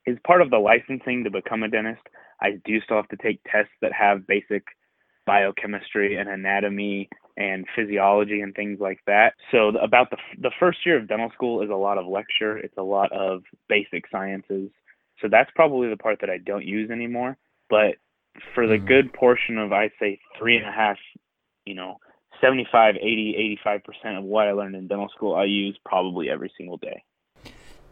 is 0.06 0.18
part 0.26 0.42
of 0.42 0.50
the 0.50 0.58
licensing 0.58 1.24
to 1.24 1.30
become 1.30 1.62
a 1.62 1.68
dentist. 1.68 2.02
I 2.40 2.60
do 2.64 2.80
still 2.80 2.96
have 2.96 3.08
to 3.08 3.16
take 3.16 3.40
tests 3.50 3.72
that 3.82 3.92
have 3.92 4.26
basic 4.26 4.64
biochemistry 5.26 6.16
and 6.16 6.28
anatomy 6.28 7.08
and 7.36 7.66
physiology 7.74 8.40
and 8.40 8.54
things 8.54 8.78
like 8.80 9.00
that. 9.06 9.34
So 9.50 9.68
about 9.82 10.10
the 10.10 10.16
the 10.40 10.52
first 10.58 10.78
year 10.86 10.96
of 10.96 11.08
dental 11.08 11.30
school 11.34 11.62
is 11.62 11.70
a 11.70 11.74
lot 11.74 11.98
of 11.98 12.06
lecture. 12.06 12.56
It's 12.56 12.76
a 12.78 12.82
lot 12.82 13.12
of 13.12 13.42
basic 13.68 14.04
sciences. 14.10 14.70
So 15.20 15.28
that's 15.30 15.50
probably 15.54 15.88
the 15.88 15.96
part 15.96 16.20
that 16.20 16.30
I 16.30 16.38
don't 16.38 16.64
use 16.64 16.90
anymore. 16.90 17.36
But 17.68 17.96
for 18.54 18.66
the 18.66 18.74
mm-hmm. 18.74 18.86
good 18.86 19.12
portion 19.12 19.58
of 19.58 19.72
I'd 19.72 19.92
say 20.00 20.18
three 20.38 20.56
and 20.56 20.66
a 20.66 20.72
half, 20.72 20.96
you 21.64 21.74
know, 21.74 21.96
75, 22.40 22.96
80, 22.96 23.58
85% 23.64 24.18
of 24.18 24.24
what 24.24 24.46
I 24.46 24.52
learned 24.52 24.76
in 24.76 24.88
dental 24.88 25.08
school 25.14 25.34
I 25.34 25.44
use 25.44 25.78
probably 25.84 26.28
every 26.28 26.52
single 26.56 26.76
day. 26.76 27.02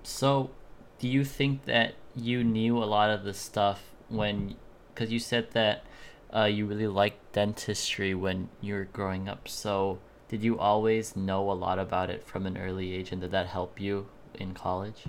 So 0.03 0.51
do 0.99 1.09
you 1.09 1.25
think 1.25 1.65
that 1.65 1.95
you 2.15 2.45
knew 2.45 2.79
a 2.79 2.85
lot 2.85 3.11
of 3.11 3.25
the 3.25 3.35
stuff 3.35 3.91
when 4.09 4.57
because 4.95 5.11
you 5.11 5.19
said 5.19 5.51
that 5.53 5.85
uh, 6.35 6.45
you 6.45 6.67
really 6.67 6.87
liked 6.87 7.33
dentistry 7.33 8.15
when 8.15 8.49
you 8.61 8.75
were 8.75 8.85
growing 8.85 9.29
up. 9.29 9.49
So, 9.49 10.01
did 10.29 10.41
did 10.41 10.45
you 10.45 10.59
always 10.59 11.15
know 11.15 11.51
a 11.51 11.53
lot 11.53 11.79
about 11.79 12.11
it 12.11 12.25
from 12.25 12.47
an 12.47 12.59
early 12.59 12.93
age, 12.93 13.13
and 13.13 13.21
did 13.21 13.31
that 13.31 13.47
help 13.47 13.81
you 13.81 14.09
in 14.35 14.53
college? 14.53 15.05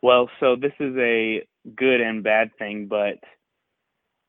Well, 0.00 0.30
so 0.38 0.54
this 0.54 0.72
is 0.78 0.94
a 0.96 1.44
good 1.74 2.00
and 2.00 2.22
bad 2.22 2.50
thing, 2.58 2.86
but 2.88 3.18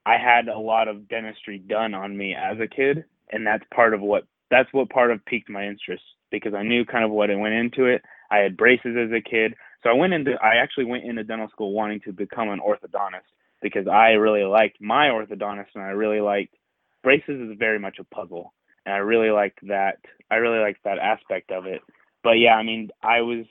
I 0.05 0.17
had 0.17 0.47
a 0.47 0.57
lot 0.57 0.88
of 0.88 1.07
dentistry 1.07 1.57
done 1.57 1.93
on 1.93 2.15
me 2.15 2.35
as 2.35 2.59
a 2.59 2.67
kid, 2.67 3.05
and 3.31 3.45
that's 3.45 3.63
part 3.74 3.93
of 3.93 4.01
what 4.01 4.25
that's 4.51 4.71
what 4.71 4.89
part 4.89 5.12
of 5.12 5.25
piqued 5.25 5.50
my 5.50 5.65
interest 5.65 6.03
because 6.31 6.53
I 6.53 6.63
knew 6.63 6.85
kind 6.85 7.03
of 7.03 7.12
what 7.12 7.29
it 7.29 7.38
went 7.38 7.55
into 7.55 7.85
it. 7.85 8.03
I 8.29 8.38
had 8.38 8.57
braces 8.57 8.95
as 8.97 9.12
a 9.12 9.21
kid, 9.21 9.55
so 9.83 9.89
I 9.89 9.93
went 9.93 10.13
into 10.13 10.33
I 10.33 10.55
actually 10.55 10.85
went 10.85 11.05
into 11.05 11.24
dental 11.24 11.50
school 11.50 11.74
wanting 11.74 12.01
to 12.01 12.13
become 12.13 12.50
an 12.50 12.59
orthodontist 12.59 13.29
because 13.62 13.88
I 13.88 14.12
really 14.12 14.43
liked 14.43 14.79
my 14.79 15.07
orthodontist 15.07 15.74
and 15.75 15.83
I 15.83 15.89
really 15.89 16.21
liked 16.21 16.55
braces 17.03 17.50
is 17.50 17.57
very 17.57 17.79
much 17.79 17.97
a 18.00 18.03
puzzle 18.03 18.53
and 18.85 18.93
I 18.93 18.97
really 18.97 19.31
liked 19.31 19.59
that 19.67 19.97
I 20.29 20.35
really 20.35 20.59
liked 20.59 20.83
that 20.83 21.00
aspect 21.00 21.51
of 21.51 21.65
it. 21.65 21.81
But 22.24 22.33
yeah, 22.33 22.55
I 22.55 22.63
mean, 22.63 22.89
I 23.01 23.21
was 23.21 23.45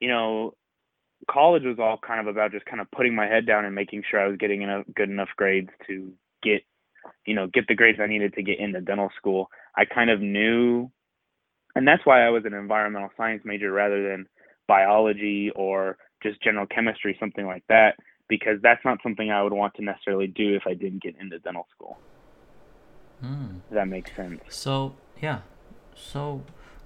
you 0.00 0.08
know, 0.08 0.54
college 1.30 1.64
was 1.64 1.78
all 1.78 1.98
kind 1.98 2.20
of 2.20 2.26
about 2.26 2.52
just 2.52 2.66
kind 2.66 2.80
of 2.80 2.90
putting 2.90 3.14
my 3.14 3.26
head 3.26 3.46
down 3.46 3.64
and 3.64 3.74
making 3.74 4.02
sure 4.08 4.20
I 4.20 4.28
was 4.28 4.36
getting 4.36 4.62
enough 4.62 4.84
good 4.94 5.10
enough 5.10 5.28
grades 5.36 5.70
to 5.86 6.12
get 6.42 6.62
you 7.24 7.34
know, 7.34 7.46
get 7.46 7.68
the 7.68 7.74
grades 7.74 7.98
I 8.02 8.06
needed 8.06 8.34
to 8.34 8.42
get 8.42 8.58
into 8.58 8.80
dental 8.80 9.10
school. 9.16 9.48
I 9.76 9.84
kind 9.84 10.10
of 10.10 10.20
knew 10.20 10.90
and 11.76 11.86
that's 11.86 12.04
why 12.04 12.26
I 12.26 12.30
was 12.30 12.44
an 12.46 12.54
environmental 12.54 13.10
science 13.18 13.42
major 13.44 13.70
rather 13.70 14.08
than 14.08 14.26
biology 14.66 15.52
or 15.54 15.98
just 16.22 16.42
general 16.42 16.66
chemistry, 16.66 17.14
something 17.20 17.46
like 17.46 17.64
that, 17.68 17.96
because 18.28 18.58
that's 18.62 18.82
not 18.82 18.98
something 19.02 19.30
I 19.30 19.42
would 19.42 19.52
want 19.52 19.74
to 19.74 19.84
necessarily 19.84 20.26
do 20.26 20.56
if 20.56 20.62
I 20.66 20.72
didn't 20.72 21.02
get 21.02 21.16
into 21.20 21.38
dental 21.38 21.66
school. 21.74 21.98
Hmm. 23.20 23.58
If 23.68 23.74
that 23.74 23.88
makes 23.88 24.16
sense. 24.16 24.40
So, 24.48 24.96
yeah. 25.20 25.40
So, 25.94 26.44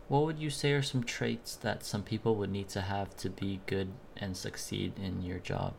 what 0.09 0.25
would 0.25 0.41
you 0.41 0.51
say 0.51 0.73
are 0.73 0.83
some 0.83 1.05
traits 1.05 1.55
that 1.57 1.85
some 1.85 2.03
people 2.03 2.35
would 2.35 2.51
need 2.51 2.69
to 2.71 2.81
have 2.81 3.17
to 3.19 3.31
be 3.31 3.61
good 3.67 3.93
and 4.21 4.37
succeed 4.37 4.95
in 4.99 5.23
your 5.23 5.39
job? 5.39 5.75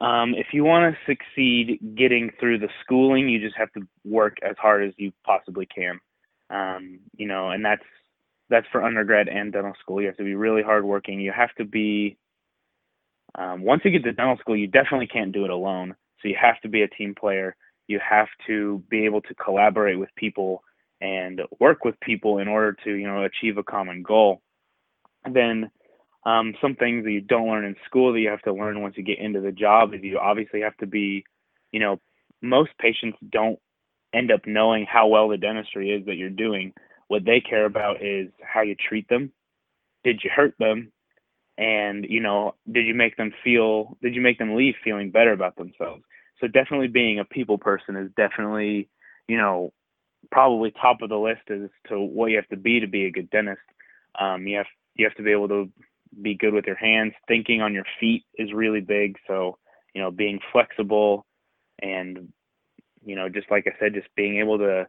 Um, 0.00 0.34
if 0.34 0.48
you 0.52 0.64
want 0.64 0.94
to 0.94 1.12
succeed 1.12 1.78
getting 1.94 2.30
through 2.40 2.58
the 2.58 2.70
schooling, 2.82 3.28
you 3.28 3.38
just 3.38 3.56
have 3.56 3.70
to 3.74 3.82
work 4.04 4.38
as 4.42 4.56
hard 4.58 4.84
as 4.86 4.94
you 4.96 5.12
possibly 5.24 5.66
can. 5.66 6.00
Um, 6.48 7.00
you 7.16 7.26
know, 7.26 7.50
and 7.50 7.64
that's 7.64 7.84
that's 8.48 8.66
for 8.72 8.82
undergrad 8.82 9.28
and 9.28 9.52
dental 9.52 9.74
school. 9.80 10.00
You 10.00 10.08
have 10.08 10.16
to 10.16 10.24
be 10.24 10.34
really 10.34 10.62
hardworking. 10.62 11.20
You 11.20 11.32
have 11.32 11.54
to 11.56 11.64
be 11.64 12.16
um, 13.34 13.62
once 13.62 13.82
you 13.84 13.90
get 13.90 14.02
to 14.04 14.12
dental 14.12 14.38
school, 14.38 14.56
you 14.56 14.66
definitely 14.66 15.06
can't 15.06 15.32
do 15.32 15.44
it 15.44 15.50
alone. 15.50 15.94
So 16.20 16.28
you 16.28 16.36
have 16.40 16.60
to 16.62 16.68
be 16.68 16.82
a 16.82 16.88
team 16.88 17.14
player. 17.14 17.54
You 17.86 18.00
have 18.08 18.28
to 18.46 18.82
be 18.88 19.04
able 19.04 19.20
to 19.22 19.34
collaborate 19.34 19.98
with 19.98 20.10
people 20.16 20.62
and 21.00 21.40
work 21.58 21.84
with 21.84 21.98
people 22.00 22.38
in 22.38 22.48
order 22.48 22.76
to 22.84 22.92
you 22.92 23.06
know 23.06 23.24
achieve 23.24 23.58
a 23.58 23.62
common 23.62 24.02
goal. 24.02 24.42
And 25.24 25.36
then 25.36 25.70
um, 26.24 26.54
some 26.60 26.76
things 26.76 27.04
that 27.04 27.12
you 27.12 27.20
don't 27.20 27.48
learn 27.48 27.64
in 27.64 27.76
school 27.86 28.12
that 28.12 28.20
you 28.20 28.28
have 28.28 28.42
to 28.42 28.52
learn 28.52 28.82
once 28.82 28.96
you 28.96 29.02
get 29.02 29.18
into 29.18 29.40
the 29.40 29.52
job 29.52 29.94
is 29.94 30.02
you 30.02 30.18
obviously 30.18 30.60
have 30.60 30.76
to 30.78 30.86
be, 30.86 31.24
you 31.72 31.80
know, 31.80 31.98
most 32.42 32.70
patients 32.78 33.18
don't 33.30 33.58
end 34.12 34.30
up 34.30 34.46
knowing 34.46 34.86
how 34.86 35.06
well 35.06 35.28
the 35.28 35.36
dentistry 35.36 35.90
is 35.90 36.04
that 36.06 36.16
you're 36.16 36.30
doing. 36.30 36.72
What 37.08 37.24
they 37.24 37.40
care 37.40 37.64
about 37.64 38.02
is 38.02 38.28
how 38.42 38.62
you 38.62 38.74
treat 38.74 39.08
them. 39.08 39.32
Did 40.04 40.20
you 40.22 40.30
hurt 40.34 40.54
them? 40.58 40.92
And, 41.56 42.06
you 42.08 42.20
know, 42.20 42.54
did 42.70 42.86
you 42.86 42.94
make 42.94 43.16
them 43.16 43.32
feel, 43.44 43.96
did 44.02 44.14
you 44.14 44.20
make 44.20 44.38
them 44.38 44.56
leave 44.56 44.74
feeling 44.82 45.10
better 45.10 45.32
about 45.32 45.56
themselves? 45.56 46.02
So 46.40 46.46
definitely 46.46 46.88
being 46.88 47.18
a 47.18 47.24
people 47.24 47.58
person 47.58 47.96
is 47.96 48.10
definitely, 48.16 48.88
you 49.28 49.36
know, 49.36 49.72
probably 50.30 50.70
top 50.70 51.02
of 51.02 51.08
the 51.08 51.16
list 51.16 51.42
as 51.50 51.68
to 51.88 52.00
what 52.00 52.26
you 52.26 52.36
have 52.36 52.48
to 52.48 52.56
be 52.56 52.80
to 52.80 52.86
be 52.86 53.06
a 53.06 53.10
good 53.10 53.30
dentist. 53.30 53.60
Um, 54.18 54.46
you 54.46 54.56
have 54.56 54.66
you 54.94 55.06
have 55.06 55.14
to 55.16 55.22
be 55.22 55.32
able 55.32 55.48
to 55.48 55.70
be 56.20 56.34
good 56.34 56.54
with 56.54 56.66
your 56.66 56.76
hands. 56.76 57.12
Thinking 57.28 57.60
on 57.60 57.74
your 57.74 57.84
feet 57.98 58.24
is 58.34 58.52
really 58.52 58.80
big. 58.80 59.16
So, 59.26 59.58
you 59.94 60.00
know, 60.00 60.10
being 60.10 60.40
flexible 60.52 61.26
and, 61.82 62.32
you 63.04 63.16
know, 63.16 63.28
just 63.28 63.50
like 63.50 63.66
I 63.66 63.78
said, 63.78 63.94
just 63.94 64.08
being 64.16 64.38
able 64.38 64.58
to 64.58 64.86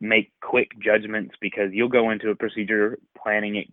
make 0.00 0.32
quick 0.42 0.70
judgments 0.82 1.34
because 1.40 1.70
you'll 1.72 1.88
go 1.88 2.10
into 2.10 2.30
a 2.30 2.34
procedure 2.34 2.98
planning 3.22 3.56
it, 3.56 3.68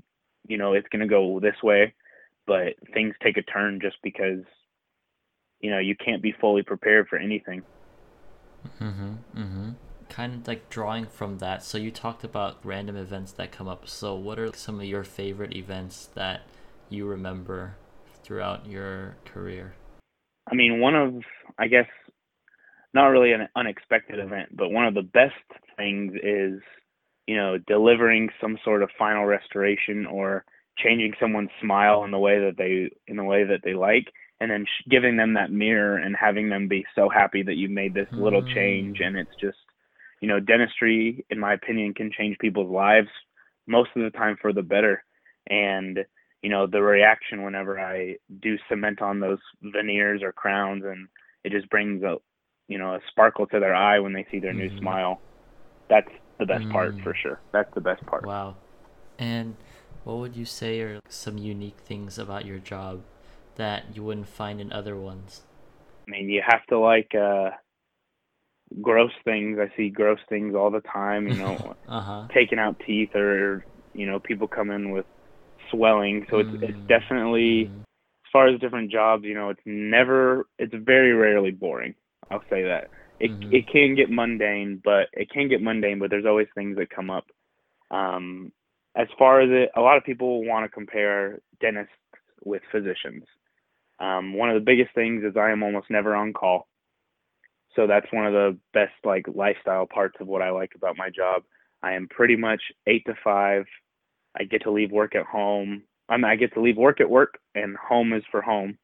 you 0.48 0.58
know, 0.58 0.74
it's 0.74 0.88
going 0.90 1.02
to 1.02 1.08
go 1.08 1.40
this 1.40 1.56
way, 1.64 1.94
but 2.46 2.76
things 2.94 3.16
take 3.22 3.38
a 3.38 3.42
turn 3.42 3.80
just 3.82 3.98
because, 4.04 4.44
you 5.60 5.72
know, 5.72 5.80
you 5.80 5.96
can't 5.96 6.22
be 6.22 6.34
fully 6.40 6.64
prepared 6.64 7.08
for 7.08 7.18
anything. 7.18 7.64
Mm-hmm. 8.80 9.14
Mm-hmm. 9.36 9.70
Kind 10.10 10.34
of 10.36 10.48
like 10.48 10.70
drawing 10.70 11.06
from 11.06 11.40
that. 11.40 11.64
So 11.64 11.78
you 11.78 11.92
talked 11.92 12.24
about 12.24 12.58
random 12.64 12.96
events 12.96 13.32
that 13.34 13.52
come 13.52 13.68
up. 13.68 13.88
So 13.88 14.16
what 14.16 14.40
are 14.40 14.54
some 14.54 14.80
of 14.80 14.86
your 14.86 15.04
favorite 15.04 15.56
events 15.56 16.10
that 16.16 16.42
you 16.90 17.06
remember 17.06 17.76
throughout 18.24 18.66
your 18.66 19.16
career? 19.26 19.74
I 20.52 20.56
mean, 20.56 20.80
one 20.80 20.96
of, 20.96 21.14
I 21.58 21.68
guess, 21.68 21.88
not 22.94 23.08
really 23.08 23.34
an 23.34 23.48
unexpected 23.56 24.20
event, 24.20 24.56
but 24.56 24.70
one 24.70 24.86
of 24.86 24.94
the 24.94 25.04
best 25.04 25.34
things 25.78 26.14
is, 26.16 26.62
you 27.28 27.38
know, 27.38 27.58
delivering 27.68 28.30
some 28.42 28.58
sort 28.64 28.82
of 28.82 28.90
final 28.98 29.26
restoration 29.26 30.06
or 30.06 30.44
changing 30.78 31.14
someone's 31.20 31.50
smile 31.62 32.04
in 32.04 32.12
the 32.12 32.18
way 32.18 32.40
that 32.40 32.58
they 32.58 32.90
in 33.08 33.18
the 33.18 33.24
way 33.24 33.44
that 33.44 33.62
they 33.64 33.74
like 33.74 34.06
and 34.40 34.50
then 34.50 34.66
sh- 34.66 34.88
giving 34.90 35.18
them 35.18 35.34
that 35.34 35.52
mirror 35.52 35.98
and 35.98 36.16
having 36.16 36.50
them 36.50 36.68
be 36.68 36.86
so 36.96 37.10
happy 37.10 37.44
that 37.44 37.58
you 37.58 37.70
made 37.70 37.94
this 37.94 38.08
little 38.18 38.42
Hmm. 38.42 38.54
change 38.54 39.00
and 39.02 39.18
it's 39.18 39.36
just 39.40 39.58
you 40.22 40.28
know 40.28 40.40
dentistry 40.40 41.26
in 41.30 41.40
my 41.40 41.54
opinion 41.54 41.94
can 41.94 42.12
change 42.12 42.38
people's 42.40 42.72
lives 42.72 43.10
most 43.68 43.90
of 43.96 44.04
the 44.04 44.18
time 44.18 44.38
for 44.42 44.54
the 44.54 44.64
better 44.64 45.04
and 45.50 46.00
you 46.42 46.50
know 46.50 46.68
the 46.68 46.82
reaction 46.82 47.44
whenever 47.44 47.80
i 47.80 48.16
do 48.42 48.58
cement 48.70 49.02
on 49.02 49.20
those 49.20 49.40
veneers 49.62 50.22
or 50.24 50.32
crowns 50.32 50.84
and 50.86 51.08
it 51.44 51.52
just 51.52 51.70
brings 51.70 52.02
a 52.04 52.18
you 52.68 52.78
know 52.78 52.96
a 52.96 53.00
sparkle 53.10 53.46
to 53.48 53.60
their 53.60 53.76
eye 53.76 54.00
when 54.00 54.14
they 54.14 54.26
see 54.32 54.40
their 54.40 54.54
new 54.54 54.70
Mhm. 54.70 54.80
smile 54.80 55.22
that's 55.90 56.12
the 56.40 56.46
best 56.46 56.68
part 56.70 56.96
Mm. 56.96 57.04
for 57.04 57.16
sure 57.16 57.42
that's 57.52 57.74
the 57.74 57.82
best 57.82 58.06
part 58.06 58.24
Wow. 58.26 58.56
And 59.18 59.58
what 60.06 60.18
would 60.18 60.36
you 60.36 60.46
say 60.46 60.80
are 60.82 61.02
some 61.10 61.38
unique 61.38 61.80
things 61.80 62.18
about 62.18 62.46
your 62.46 62.60
job 62.60 63.04
that 63.56 63.96
you 63.96 64.04
wouldn't 64.04 64.30
find 64.30 64.62
in 64.62 64.72
other 64.72 64.96
ones? 64.96 65.44
I 66.08 66.12
mean, 66.12 66.30
you 66.30 66.42
have 66.48 66.66
to 66.68 66.80
like 66.80 67.14
uh 67.14 67.52
gross 68.82 69.12
things. 69.26 69.60
I 69.60 69.76
see 69.76 69.90
gross 69.90 70.20
things 70.30 70.56
all 70.56 70.72
the 70.72 70.82
time, 70.82 71.28
you 71.28 71.36
know, 71.36 71.76
uh 71.88 72.02
huh. 72.02 72.24
taking 72.34 72.60
out 72.60 72.82
teeth 72.86 73.14
or, 73.16 73.66
you 73.94 74.06
know, 74.06 74.20
people 74.20 74.48
come 74.48 74.72
in 74.72 74.92
with 74.92 75.06
swelling. 75.72 76.26
So 76.30 76.40
it's 76.40 76.52
it's 76.62 76.80
Mm. 76.80 76.88
definitely 76.88 77.74
as 78.26 78.32
far 78.32 78.48
as 78.48 78.60
different 78.60 78.92
jobs, 78.92 79.24
you 79.26 79.34
know, 79.34 79.50
it's 79.50 79.62
never 79.66 80.48
it's 80.60 80.74
very 80.74 81.14
rarely 81.14 81.52
boring. 81.52 81.96
I'll 82.30 82.44
say 82.50 82.64
that. 82.64 82.90
It 83.20 83.34
Mhm. 83.34 83.50
it 83.52 83.68
can 83.68 83.96
get 83.96 84.10
mundane, 84.10 84.82
but 84.84 85.10
it 85.14 85.30
can 85.30 85.48
get 85.50 85.62
mundane, 85.62 86.00
but 86.00 86.10
there's 86.10 86.26
always 86.26 86.48
things 86.56 86.78
that 86.78 86.90
come 86.90 87.10
up. 87.10 87.26
Um 87.92 88.52
as 88.96 89.08
far 89.18 89.42
as 89.42 89.50
it 89.52 89.72
a 89.76 89.82
lot 89.82 89.98
of 89.98 90.04
people 90.04 90.44
want 90.46 90.66
to 90.66 90.70
compare 90.70 91.40
dentists 91.62 91.94
with 92.44 92.62
physicians. 92.72 93.24
Um, 94.00 94.34
one 94.34 94.50
of 94.50 94.56
the 94.56 94.66
biggest 94.66 94.94
things 94.96 95.24
is 95.24 95.36
I 95.38 95.52
am 95.52 95.64
almost 95.64 95.90
never 95.90 96.16
on 96.16 96.34
call. 96.34 96.68
So 97.76 97.88
that's 97.88 98.12
one 98.12 98.26
of 98.26 98.34
the 98.34 98.58
best 98.74 98.94
like 99.04 99.26
lifestyle 99.34 99.86
parts 99.86 100.18
of 100.20 100.28
what 100.28 100.42
I 100.42 100.50
like 100.50 100.72
about 100.76 100.98
my 100.98 101.10
job. 101.10 101.44
I 101.82 101.94
am 101.94 102.08
pretty 102.08 102.36
much 102.36 102.62
eight 102.88 103.06
to 103.06 103.14
five. 103.24 103.66
I 104.38 104.44
get 104.44 104.64
to 104.64 104.72
leave 104.72 104.92
work 104.92 105.16
at 105.16 105.26
home. 105.26 105.84
I 106.08 106.18
mean, 106.18 106.26
I 106.26 106.36
get 106.36 106.54
to 106.54 106.62
leave 106.62 106.78
work 106.78 107.00
at 107.02 107.10
work, 107.10 107.40
and 107.56 107.78
home 107.78 108.14
is 108.14 108.24
for 108.32 108.42
home. 108.42 108.78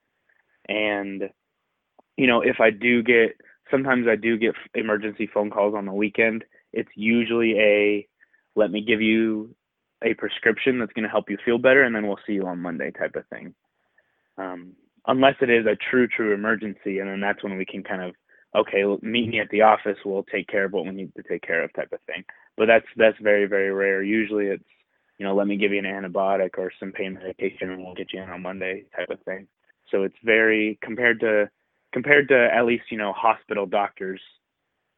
And 0.68 1.30
you 2.18 2.28
know, 2.28 2.42
if 2.42 2.58
I 2.60 2.70
do 2.70 3.04
get, 3.04 3.36
sometimes 3.70 4.08
I 4.08 4.16
do 4.16 4.38
get 4.38 4.56
emergency 4.74 5.30
phone 5.32 5.50
calls 5.50 5.76
on 5.76 5.86
the 5.86 5.94
weekend. 5.94 6.46
It's 6.72 6.90
usually 6.96 7.60
a, 7.60 8.08
let 8.56 8.72
me 8.72 8.82
give 8.82 9.02
you 9.02 9.54
a 10.04 10.14
prescription 10.14 10.80
that's 10.80 10.94
going 10.94 11.04
to 11.04 11.10
help 11.10 11.30
you 11.30 11.38
feel 11.44 11.58
better, 11.58 11.84
and 11.84 11.94
then 11.96 12.08
we'll 12.08 12.20
see 12.26 12.34
you 12.34 12.48
on 12.48 12.62
Monday 12.62 12.92
type 12.92 13.16
of 13.16 13.28
thing. 13.28 13.54
Um, 14.38 14.74
unless 15.08 15.36
it 15.42 15.50
is 15.50 15.66
a 15.66 15.78
true, 15.90 16.08
true 16.08 16.34
emergency, 16.34 17.00
and 17.00 17.10
then 17.10 17.20
that's 17.20 17.44
when 17.44 17.58
we 17.58 17.66
can 17.66 17.84
kind 17.84 18.02
of 18.02 18.16
okay, 18.56 18.84
meet 19.02 19.28
me 19.28 19.40
at 19.42 19.50
the 19.50 19.62
office. 19.62 19.98
We'll 20.06 20.24
take 20.24 20.48
care 20.48 20.64
of 20.64 20.72
what 20.72 20.86
we 20.86 20.92
need 20.92 21.14
to 21.16 21.24
take 21.24 21.42
care 21.42 21.64
of, 21.64 21.74
type 21.74 21.92
of 21.92 22.00
thing. 22.08 22.24
But 22.58 22.68
that's 22.68 22.86
that's 22.96 23.18
very 23.22 23.46
very 23.46 23.72
rare. 23.72 24.02
Usually 24.02 24.46
it's 24.46 24.64
you 25.18 25.26
know 25.26 25.36
let 25.36 25.48
me 25.48 25.58
give 25.58 25.72
you 25.72 25.80
an 25.80 25.86
antibiotic 25.86 26.58
or 26.58 26.72
some 26.80 26.92
pain 26.92 27.14
medication, 27.16 27.72
and 27.72 27.84
we'll 27.84 27.96
get 27.96 28.14
you 28.14 28.22
in 28.22 28.30
on 28.30 28.42
Monday, 28.42 28.86
type 28.96 29.10
of 29.10 29.22
thing. 29.22 29.48
So 29.92 30.04
it's 30.04 30.16
very 30.24 30.78
compared 30.82 31.20
to 31.22 31.50
compared 31.94 32.28
to 32.30 32.48
at 32.54 32.66
least 32.66 32.84
you 32.90 32.98
know 32.98 33.14
hospital 33.14 33.66
doctors, 33.66 34.22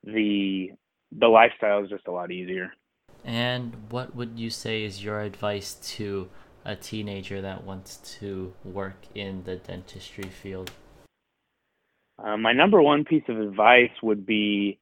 the 0.03 0.71
the 1.17 1.27
lifestyle 1.27 1.83
is 1.83 1.89
just 1.89 2.07
a 2.07 2.11
lot 2.11 2.31
easier. 2.31 2.71
And 3.23 3.75
what 3.89 4.15
would 4.15 4.39
you 4.39 4.49
say 4.49 4.83
is 4.83 5.03
your 5.03 5.21
advice 5.21 5.73
to 5.97 6.29
a 6.63 6.75
teenager 6.75 7.41
that 7.41 7.63
wants 7.63 7.97
to 8.19 8.53
work 8.63 9.05
in 9.15 9.43
the 9.43 9.55
dentistry 9.55 10.29
field? 10.29 10.71
Uh, 12.21 12.35
my 12.35 12.51
number 12.51 12.81
one 12.81 13.05
piece 13.05 13.23
of 13.29 13.39
advice 13.39 13.91
would 14.01 14.25
be 14.25 14.79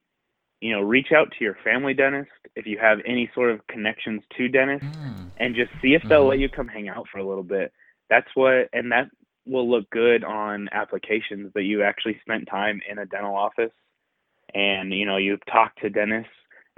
you 0.60 0.72
know, 0.72 0.80
reach 0.80 1.12
out 1.12 1.30
to 1.32 1.44
your 1.44 1.56
family 1.64 1.94
dentist 1.94 2.30
if 2.56 2.66
you 2.66 2.78
have 2.78 2.98
any 3.06 3.30
sort 3.34 3.50
of 3.50 3.66
connections 3.68 4.22
to 4.36 4.48
dentists 4.48 4.88
Mm. 5.06 5.32
and 5.36 5.54
just 5.54 5.70
see 5.82 5.94
if 5.94 6.02
they'll 6.08 6.24
Mhm. 6.24 6.28
let 6.30 6.38
you 6.38 6.48
come 6.48 6.68
hang 6.68 6.88
out 6.88 7.08
for 7.08 7.18
a 7.18 7.24
little 7.24 7.44
bit. 7.44 7.72
That's 8.08 8.28
what, 8.34 8.68
and 8.72 8.90
that 8.92 9.08
will 9.46 9.68
look 9.68 9.88
good 9.90 10.24
on 10.24 10.68
applications 10.72 11.52
that 11.54 11.64
you 11.64 11.82
actually 11.82 12.18
spent 12.20 12.48
time 12.48 12.80
in 12.88 12.98
a 12.98 13.06
dental 13.06 13.36
office 13.36 13.72
and, 14.54 14.92
you 14.92 15.04
know, 15.06 15.16
you've 15.16 15.44
talked 15.46 15.80
to 15.80 15.90
dentists, 15.90 16.32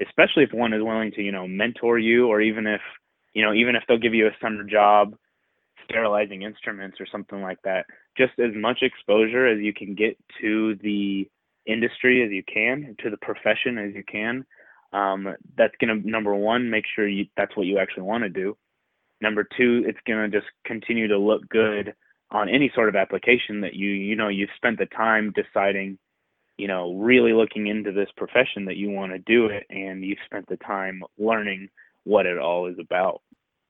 especially 0.04 0.44
if 0.44 0.52
one 0.52 0.73
is 0.73 0.82
willing 0.82 1.12
to, 1.12 1.23
you 1.23 1.32
know, 1.32 1.47
mentor 1.47 1.99
you 1.99 2.26
or 2.28 2.40
even 2.40 2.66
if, 2.66 2.80
you 3.35 3.42
know, 3.42 3.52
even 3.54 3.76
if 3.76 3.85
they'll 3.87 3.99
give 3.99 4.14
you 4.14 4.26
a 4.26 4.37
summer 4.40 4.64
job 4.64 5.14
sterilizing 5.85 6.42
instruments 6.42 7.00
or 7.00 7.06
something 7.06 7.40
like 7.42 7.58
that. 7.64 7.87
Just 8.16 8.38
as 8.38 8.54
much 8.54 8.82
exposure 8.82 9.47
as 9.47 9.61
you 9.61 9.73
can 9.73 9.94
get 9.94 10.16
to 10.40 10.75
the 10.82 11.28
industry 11.68 12.25
as 12.25 12.30
you 12.32 12.42
can, 12.42 12.96
to 13.02 13.10
the 13.10 13.16
profession 13.18 13.78
as 13.78 13.94
you 13.94 14.02
can. 14.02 14.44
Um, 14.92 15.37
that's 15.56 15.75
going 15.80 16.02
to, 16.02 16.10
number 16.10 16.34
one, 16.34 16.70
make 16.70 16.84
sure 16.96 17.06
you, 17.06 17.26
that's 17.37 17.54
what 17.56 17.66
you 17.66 17.78
actually 17.78 18.04
want 18.04 18.25
to 18.25 18.30
do. 18.30 18.56
Number 19.20 19.44
two, 19.44 19.84
it's 19.87 19.98
going 20.06 20.30
to 20.30 20.38
just 20.38 20.50
continue 20.64 21.08
to 21.08 21.18
look 21.18 21.46
good 21.48 21.94
on 22.30 22.48
any 22.48 22.70
sort 22.75 22.88
of 22.88 22.96
application 22.96 23.60
that 23.62 23.75
you, 23.75 23.90
you 23.90 24.16
know, 24.16 24.28
you've 24.28 24.48
spent 24.56 24.78
the 24.78 24.87
time 24.87 25.32
deciding, 25.34 25.98
you 26.56 26.68
know, 26.68 26.94
really 26.94 27.32
looking 27.32 27.66
into 27.66 27.92
this 27.92 28.08
profession 28.16 28.64
that 28.66 28.76
you 28.76 28.90
want 28.90 29.12
to 29.12 29.18
do 29.18 29.46
it 29.46 29.64
and 29.70 30.04
you've 30.04 30.18
spent 30.25 30.46
the 30.48 30.56
time 30.58 31.02
learning 31.18 31.68
what 32.04 32.26
it 32.26 32.38
all 32.38 32.66
is 32.66 32.78
about. 32.78 33.20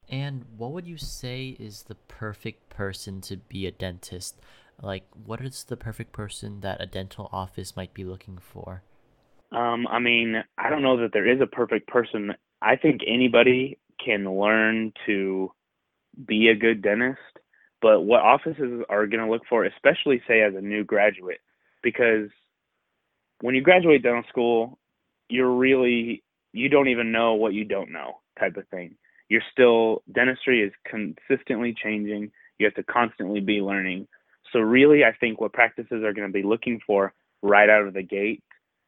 And 0.08 0.44
what 0.56 0.72
would 0.72 0.86
you 0.86 0.96
say 0.96 1.56
is 1.58 1.82
the 1.82 1.94
perfect 1.94 2.70
person 2.70 3.20
to 3.22 3.36
be 3.36 3.66
a 3.66 3.70
dentist? 3.70 4.36
Like, 4.82 5.04
what 5.12 5.40
is 5.40 5.64
the 5.64 5.76
perfect 5.76 6.12
person 6.12 6.60
that 6.60 6.80
a 6.80 6.86
dental 6.86 7.28
office 7.32 7.76
might 7.76 7.94
be 7.94 8.04
looking 8.04 8.38
for? 8.38 8.82
Um, 9.50 9.86
I 9.88 9.98
mean, 9.98 10.42
I 10.56 10.70
don't 10.70 10.82
know 10.82 10.98
that 10.98 11.12
there 11.12 11.28
is 11.28 11.40
a 11.40 11.46
perfect 11.46 11.88
person. 11.88 12.34
I 12.62 12.76
think 12.76 13.00
anybody 13.06 13.78
can 14.04 14.38
learn 14.38 14.92
to 15.06 15.52
be 16.26 16.48
a 16.48 16.54
good 16.54 16.82
dentist, 16.82 17.18
but 17.80 18.02
what 18.02 18.20
offices 18.20 18.82
are 18.88 19.06
going 19.06 19.24
to 19.24 19.30
look 19.30 19.42
for, 19.48 19.64
especially 19.64 20.22
say 20.28 20.42
as 20.42 20.54
a 20.54 20.60
new 20.60 20.84
graduate, 20.84 21.40
because 21.82 22.28
when 23.40 23.54
you 23.54 23.62
graduate 23.62 24.02
dental 24.02 24.24
school, 24.28 24.78
you're 25.28 25.52
really 25.52 26.22
you 26.52 26.68
don't 26.68 26.88
even 26.88 27.12
know 27.12 27.34
what 27.34 27.52
you 27.52 27.64
don't 27.64 27.92
know 27.92 28.18
type 28.38 28.56
of 28.56 28.66
thing. 28.68 28.96
You're 29.28 29.42
still 29.52 30.02
dentistry 30.12 30.62
is 30.62 30.72
consistently 30.86 31.74
changing. 31.80 32.30
You 32.58 32.66
have 32.66 32.74
to 32.74 32.82
constantly 32.82 33.40
be 33.40 33.60
learning. 33.60 34.08
So 34.52 34.60
really, 34.60 35.04
I 35.04 35.12
think 35.12 35.40
what 35.40 35.52
practices 35.52 36.04
are 36.04 36.12
going 36.12 36.28
to 36.28 36.32
be 36.32 36.42
looking 36.42 36.80
for 36.86 37.12
right 37.42 37.68
out 37.68 37.86
of 37.86 37.94
the 37.94 38.02
gate, 38.02 38.42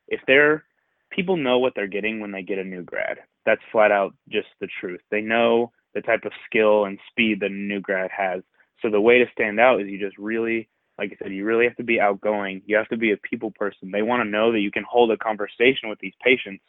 if 0.08 0.20
they're 0.26 0.64
people 1.10 1.36
know 1.36 1.58
what 1.58 1.74
they're 1.74 1.86
getting 1.86 2.20
when 2.20 2.32
they 2.32 2.42
get 2.42 2.58
a 2.58 2.64
new 2.64 2.82
grad. 2.82 3.18
That's 3.44 3.60
flat 3.72 3.90
out 3.90 4.14
just 4.28 4.48
the 4.60 4.68
truth. 4.80 5.00
They 5.10 5.20
know 5.20 5.72
the 5.94 6.00
type 6.00 6.24
of 6.24 6.32
skill 6.46 6.84
and 6.84 6.98
speed 7.10 7.40
that 7.40 7.50
a 7.50 7.54
new 7.54 7.80
grad 7.80 8.10
has. 8.16 8.42
So 8.80 8.90
the 8.90 9.00
way 9.00 9.18
to 9.18 9.30
stand 9.32 9.58
out 9.58 9.80
is 9.80 9.88
you 9.88 9.98
just 9.98 10.16
really, 10.18 10.68
like 10.98 11.12
I 11.12 11.16
said, 11.22 11.32
you 11.32 11.44
really 11.44 11.64
have 11.64 11.76
to 11.76 11.84
be 11.84 12.00
outgoing. 12.00 12.62
You 12.64 12.76
have 12.76 12.88
to 12.88 12.96
be 12.96 13.12
a 13.12 13.16
people 13.16 13.50
person. 13.50 13.90
They 13.90 14.02
want 14.02 14.22
to 14.22 14.30
know 14.30 14.52
that 14.52 14.60
you 14.60 14.70
can 14.70 14.84
hold 14.88 15.10
a 15.10 15.16
conversation 15.16 15.88
with 15.88 15.98
these 15.98 16.14
patients 16.22 16.62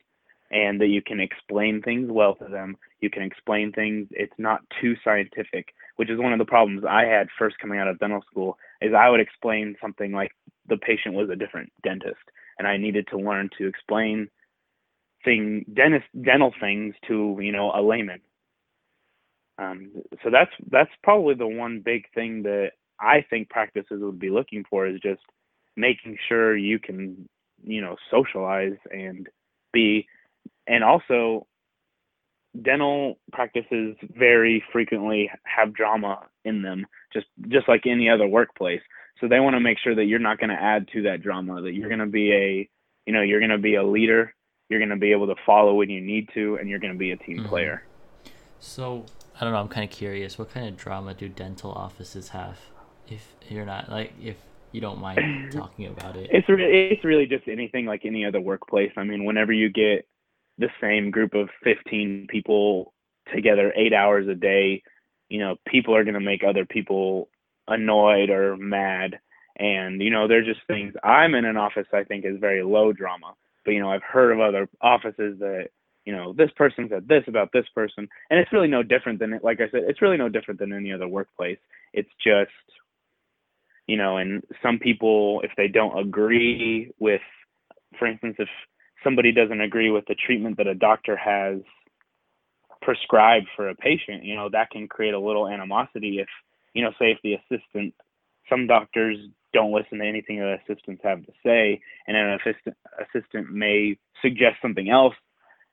and 0.50 0.82
that 0.82 0.88
you 0.88 1.02
can 1.02 1.20
explain 1.20 1.82
things 1.82 2.10
well 2.12 2.36
to 2.36 2.46
them. 2.46 2.76
You 3.00 3.10
can 3.10 3.24
explain 3.24 3.72
things. 3.72 4.08
It's 4.12 4.34
not 4.38 4.62
too 4.82 4.96
scientific, 5.04 5.74
which 5.96 6.10
is 6.10 6.20
one 6.20 6.34
of 6.34 6.40
the 6.40 6.46
problems 6.46 6.84
I 6.88 7.06
had 7.06 7.28
first 7.40 7.58
coming 7.60 7.80
out 7.80 7.88
of 7.88 8.00
dental 8.00 8.22
school 8.30 8.58
is 8.82 8.94
I 8.94 9.10
would 9.10 9.20
explain 9.20 9.76
something 9.82 10.12
like 10.12 10.32
the 10.68 10.78
patient 10.78 11.16
was 11.16 11.30
a 11.30 11.36
different 11.36 11.72
dentist 11.84 12.22
and 12.58 12.68
I 12.68 12.78
needed 12.78 13.08
to 13.12 13.18
learn 13.18 13.50
to 13.58 13.68
explain 13.68 14.30
thing 15.24 15.66
dentist 15.74 16.06
dental 16.22 16.54
things 16.60 16.96
to, 17.08 17.38
you 17.42 17.52
know, 17.52 17.72
a 17.76 17.82
layman. 17.82 18.22
Um, 19.58 19.92
so 20.24 20.30
that's 20.32 20.52
that's 20.72 20.90
probably 21.04 21.36
the 21.36 21.48
one 21.48 21.82
big 21.84 22.06
thing 22.14 22.44
that 22.44 22.72
I 23.00 23.26
think 23.30 23.50
practices 23.50 24.02
would 24.02 24.20
be 24.20 24.30
looking 24.30 24.64
for 24.70 24.88
is 24.88 25.00
just 25.00 25.22
making 25.76 26.18
sure 26.28 26.56
you 26.56 26.80
can, 26.80 27.28
you 27.64 27.82
know, 27.82 27.96
socialize 28.10 28.78
and 28.92 29.28
be 29.74 30.08
and 30.68 30.84
also 30.84 31.48
dental 32.60 33.18
practices 33.32 33.96
very 34.18 34.64
frequently 34.74 35.30
have 35.44 35.74
drama 35.74 36.20
in 36.44 36.62
them 36.62 36.86
just 37.14 37.28
just 37.48 37.68
like 37.70 37.86
any 37.86 38.10
other 38.10 38.28
workplace 38.28 38.82
so 39.20 39.28
they 39.28 39.40
want 39.40 39.54
to 39.56 39.60
make 39.60 39.78
sure 39.80 39.96
that 39.96 40.06
you're 40.06 40.20
not 40.20 40.38
going 40.40 40.50
to 40.50 40.62
add 40.62 40.88
to 40.92 41.04
that 41.04 41.22
drama 41.22 41.62
that 41.62 41.74
you're 41.74 41.88
going 41.88 42.00
to 42.00 42.06
be 42.06 42.32
a 42.34 42.70
you 43.06 43.14
know 43.14 43.22
you're 43.22 43.40
going 43.40 43.52
to 43.52 43.58
be 43.58 43.76
a 43.76 43.84
leader 43.84 44.34
you're 44.70 44.80
going 44.80 44.90
to 44.90 44.98
be 44.98 45.12
able 45.12 45.28
to 45.28 45.36
follow 45.46 45.76
when 45.76 45.90
you 45.90 46.02
need 46.02 46.28
to 46.34 46.56
and 46.60 46.70
you're 46.70 46.80
going 46.80 46.94
to 46.94 47.00
be 47.00 47.12
a 47.12 47.18
team 47.18 47.40
Mhm. 47.40 47.48
player 47.50 47.84
So, 48.60 49.06
I 49.36 49.44
don't 49.44 49.54
know, 49.54 49.60
I'm 49.60 49.68
kind 49.70 49.84
of 49.84 49.90
curious. 49.90 50.38
What 50.38 50.52
kind 50.54 50.68
of 50.68 50.78
drama 50.78 51.14
do 51.16 51.28
dental 51.28 51.72
offices 51.72 52.30
have? 52.30 52.60
If 53.08 53.34
you're 53.50 53.66
not, 53.66 53.90
like, 53.90 54.14
if 54.22 54.38
you 54.72 54.82
don't 54.82 55.02
mind 55.02 55.52
talking 55.52 55.88
about 55.88 56.16
it. 56.16 56.30
It's 56.32 56.48
re- 56.48 56.92
it's 56.92 57.04
really 57.04 57.26
just 57.26 57.48
anything 57.48 57.86
like 57.88 58.06
any 58.06 58.24
other 58.24 58.40
workplace. 58.40 58.92
I 58.98 59.04
mean, 59.04 59.26
whenever 59.26 59.52
you 59.52 59.70
get 59.70 60.06
the 60.62 60.70
same 60.80 61.12
group 61.12 61.34
of 61.34 61.50
15 61.64 62.28
people 62.30 62.94
together 63.34 63.74
8 63.76 63.94
hours 63.94 64.28
a 64.28 64.36
day, 64.36 64.84
you 65.30 65.40
know, 65.40 65.56
people 65.68 65.96
are 65.96 66.04
going 66.04 66.16
to 66.16 66.20
make 66.20 66.44
other 66.44 66.66
people 66.66 67.30
annoyed 67.68 68.30
or 68.30 68.58
mad 68.58 69.20
and 69.58 70.02
you 70.02 70.10
know, 70.10 70.28
there's 70.28 70.48
just 70.48 70.66
things 70.68 70.94
I'm 71.04 71.36
in 71.36 71.46
an 71.46 71.58
office 71.58 71.88
I 71.94 72.04
think 72.04 72.26
is 72.26 72.40
very 72.40 72.64
low 72.64 72.94
drama. 72.94 73.34
But 73.64 73.72
you 73.72 73.80
know, 73.80 73.92
I've 73.92 74.04
heard 74.04 74.32
of 74.32 74.40
other 74.40 74.68
offices 74.82 75.40
that 75.40 75.70
you 76.06 76.16
know, 76.16 76.34
this 76.34 76.50
person 76.56 76.88
said 76.90 77.08
this 77.08 77.24
about 77.28 77.52
this 77.54 77.66
person, 77.76 78.10
and 78.32 78.40
it's 78.40 78.52
really 78.52 78.68
no 78.68 78.82
different 78.82 79.20
than 79.20 79.34
it 79.34 79.44
like 79.44 79.60
I 79.62 79.70
said, 79.70 79.84
it's 79.88 80.02
really 80.02 80.18
no 80.18 80.30
different 80.30 80.60
than 80.60 80.74
any 80.74 80.92
other 80.92 81.08
workplace. 81.08 81.60
It's 81.94 82.10
just 82.24 82.52
you 83.88 83.98
know, 83.98 84.18
and 84.18 84.42
some 84.64 84.80
people, 84.80 85.42
if 85.44 85.52
they 85.58 85.68
don't 85.68 86.00
agree 86.00 86.92
with, 87.00 87.22
for 88.00 88.08
instance, 88.08 88.36
if 88.40 88.48
somebody 89.04 89.32
doesn't 89.32 89.62
agree 89.62 89.90
with 89.90 90.06
the 90.08 90.16
treatment 90.16 90.58
that 90.58 90.68
a 90.68 90.76
doctor 90.76 91.16
has 91.16 91.60
prescribed 92.82 93.48
for 93.56 93.70
a 93.70 93.76
patient, 93.76 94.24
you 94.24 94.36
know, 94.36 94.50
that 94.50 94.72
can 94.72 94.88
create 94.88 95.14
a 95.14 95.20
little 95.20 95.48
animosity 95.48 96.20
if, 96.20 96.28
you 96.74 96.84
know, 96.84 96.92
say 97.00 97.12
if 97.12 97.20
the 97.24 97.36
assistant, 97.36 97.94
some 98.50 98.68
doctors 98.68 99.18
don't 99.54 99.74
listen 99.74 100.00
to 100.00 100.06
anything 100.06 100.40
the 100.40 100.58
assistants 100.64 101.02
have 101.04 101.26
to 101.26 101.32
say, 101.46 101.82
and 102.08 102.18
an 102.18 102.40
assistant 102.40 102.76
assistant 103.00 103.52
may 103.52 103.98
suggest 104.22 104.56
something 104.62 104.90
else. 104.90 105.16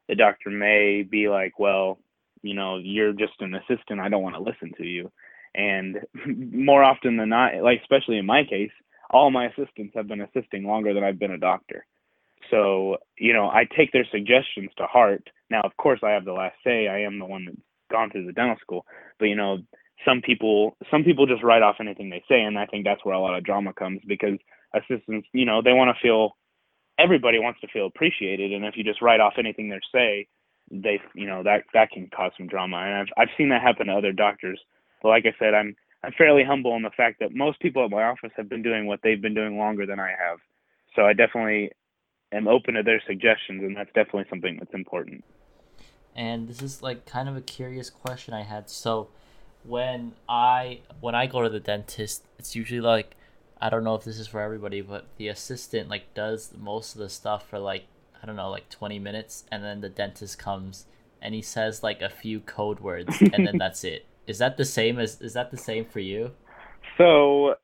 The 0.09 0.17
doctor 0.17 0.51
may 0.51 1.03
be 1.03 1.29
like, 1.29 1.59
well, 1.59 1.99
you 2.43 2.55
know, 2.55 2.79
you're 2.79 3.13
just 3.13 3.41
an 3.41 3.55
assistant. 3.55 4.01
I 4.01 4.09
don't 4.09 4.23
want 4.23 4.37
to 4.37 4.43
listen 4.43 4.73
to 4.79 4.85
you. 4.85 5.11
And 5.55 5.99
more 6.53 6.83
often 6.83 7.17
than 7.17 7.31
not, 7.31 7.55
like 7.63 7.81
especially 7.81 8.19
in 8.19 8.27
my 8.27 8.45
case, 8.45 8.71
all 9.11 9.31
my 9.31 9.47
assistants 9.47 9.95
have 9.95 10.09
been 10.09 10.21
assisting 10.21 10.65
longer 10.65 10.93
than 10.93 11.05
I've 11.05 11.19
been 11.19 11.31
a 11.31 11.39
doctor. 11.39 11.87
So, 12.51 12.97
you 13.19 13.33
know, 13.33 13.49
I 13.49 13.67
take 13.77 13.93
their 13.93 14.07
suggestions 14.11 14.71
to 14.79 14.87
heart. 14.87 15.29
Now, 15.51 15.63
of 15.63 15.77
course, 15.77 16.01
I 16.03 16.11
have 16.11 16.25
the 16.25 16.33
last 16.33 16.57
say. 16.65 16.89
I 16.89 17.01
am 17.01 17.19
the 17.19 17.25
one 17.25 17.47
that's 17.47 17.59
gone 17.91 18.11
through 18.11 18.27
the 18.27 18.33
dental 18.33 18.57
school. 18.61 18.87
But, 19.19 19.27
you 19.27 19.37
know, 19.37 19.59
some 20.05 20.23
people 20.23 20.77
some 20.91 21.03
people 21.05 21.27
just 21.27 21.43
write 21.43 21.63
off 21.63 21.77
anything 21.81 22.11
they 22.11 22.23
say 22.29 22.41
and 22.41 22.59
I 22.59 22.67
think 22.67 22.85
that's 22.85 23.05
where 23.05 23.15
a 23.15 23.21
lot 23.21 23.37
of 23.37 23.45
drama 23.45 23.73
comes 23.73 24.01
because 24.07 24.39
assistants, 24.75 25.29
you 25.33 25.45
know, 25.45 25.61
they 25.63 25.73
want 25.73 25.95
to 25.95 26.01
feel 26.01 26.37
everybody 26.99 27.39
wants 27.39 27.61
to 27.61 27.69
feel 27.69 27.87
appreciated 27.87 28.53
and 28.53 28.65
if 28.65 28.77
you 28.77 28.85
just 28.85 29.03
write 29.03 29.21
off 29.21 29.35
anything 29.39 29.69
they 29.69 29.81
say, 29.93 30.29
they 30.71 31.01
you 31.15 31.27
know, 31.27 31.43
that 31.43 31.65
that 31.75 31.91
can 31.91 32.09
cause 32.15 32.33
some 32.37 32.47
drama. 32.47 32.77
And 32.77 32.95
I've 32.95 33.09
I've 33.17 33.35
seen 33.37 33.49
that 33.51 33.63
happen 33.63 33.89
to 33.89 33.95
other 33.95 34.13
doctors. 34.13 34.61
But 35.03 35.09
like 35.09 35.25
I 35.27 35.35
said, 35.39 35.55
I'm 35.55 35.75
I'm 36.05 36.13
fairly 36.17 36.45
humble 36.45 36.77
in 36.77 36.83
the 36.83 36.91
fact 36.97 37.19
that 37.21 37.35
most 37.35 37.61
people 37.61 37.85
at 37.85 37.91
my 37.91 38.05
office 38.05 38.31
have 38.37 38.49
been 38.49 38.63
doing 38.63 38.87
what 38.87 39.01
they've 39.03 39.21
been 39.21 39.35
doing 39.35 39.59
longer 39.59 39.85
than 39.87 39.99
I 39.99 40.11
have. 40.11 40.39
So 40.95 41.03
I 41.03 41.13
definitely 41.13 41.71
am 42.33 42.49
open 42.49 42.75
to 42.75 42.83
their 42.83 43.03
suggestions, 43.07 43.63
and 43.63 43.77
that's 43.77 43.93
definitely 43.95 44.27
something 44.29 44.57
that's 44.59 44.75
important. 44.75 45.25
And 46.15 46.49
this 46.49 46.63
is 46.63 46.83
like 46.83 47.07
kind 47.07 47.29
of 47.29 47.37
a 47.37 47.41
curious 47.41 47.91
question 47.91 48.35
I 48.35 48.43
had. 48.43 48.69
So, 48.71 49.09
when 49.65 50.13
I 50.29 50.81
when 51.01 51.15
I 51.15 51.27
go 51.27 51.43
to 51.43 51.49
the 51.49 51.61
dentist, 51.61 52.25
it's 52.39 52.57
usually 52.57 52.81
like 52.81 53.17
I 53.61 53.71
don't 53.71 53.85
know 53.85 53.95
if 53.95 54.05
this 54.05 54.19
is 54.19 54.29
for 54.29 54.41
everybody, 54.41 54.81
but 54.81 55.07
the 55.17 55.29
assistant 55.29 55.89
like 55.89 56.15
does 56.15 56.53
most 56.57 56.95
of 56.95 57.01
the 57.01 57.09
stuff 57.09 57.49
for 57.49 57.59
like 57.59 57.85
I 58.23 58.27
don't 58.27 58.37
know 58.37 58.51
like 58.51 58.69
20 58.69 58.99
minutes 58.99 59.45
and 59.51 59.63
then 59.63 59.81
the 59.81 59.89
dentist 59.89 60.39
comes 60.39 60.87
and 61.21 61.35
he 61.35 61.43
says 61.43 61.83
like 61.83 62.03
a 62.03 62.09
few 62.09 62.41
code 62.41 62.81
words 62.81 63.21
and 63.21 63.47
then 63.47 63.57
that's 63.59 63.85
it. 63.85 64.07
Is 64.27 64.39
that 64.39 64.57
the 64.57 64.65
same 64.65 64.99
as 64.99 65.21
is 65.21 65.35
that 65.35 65.51
the 65.51 65.57
same 65.57 65.85
for 65.85 66.01
you? 66.01 66.33
So, 66.97 67.55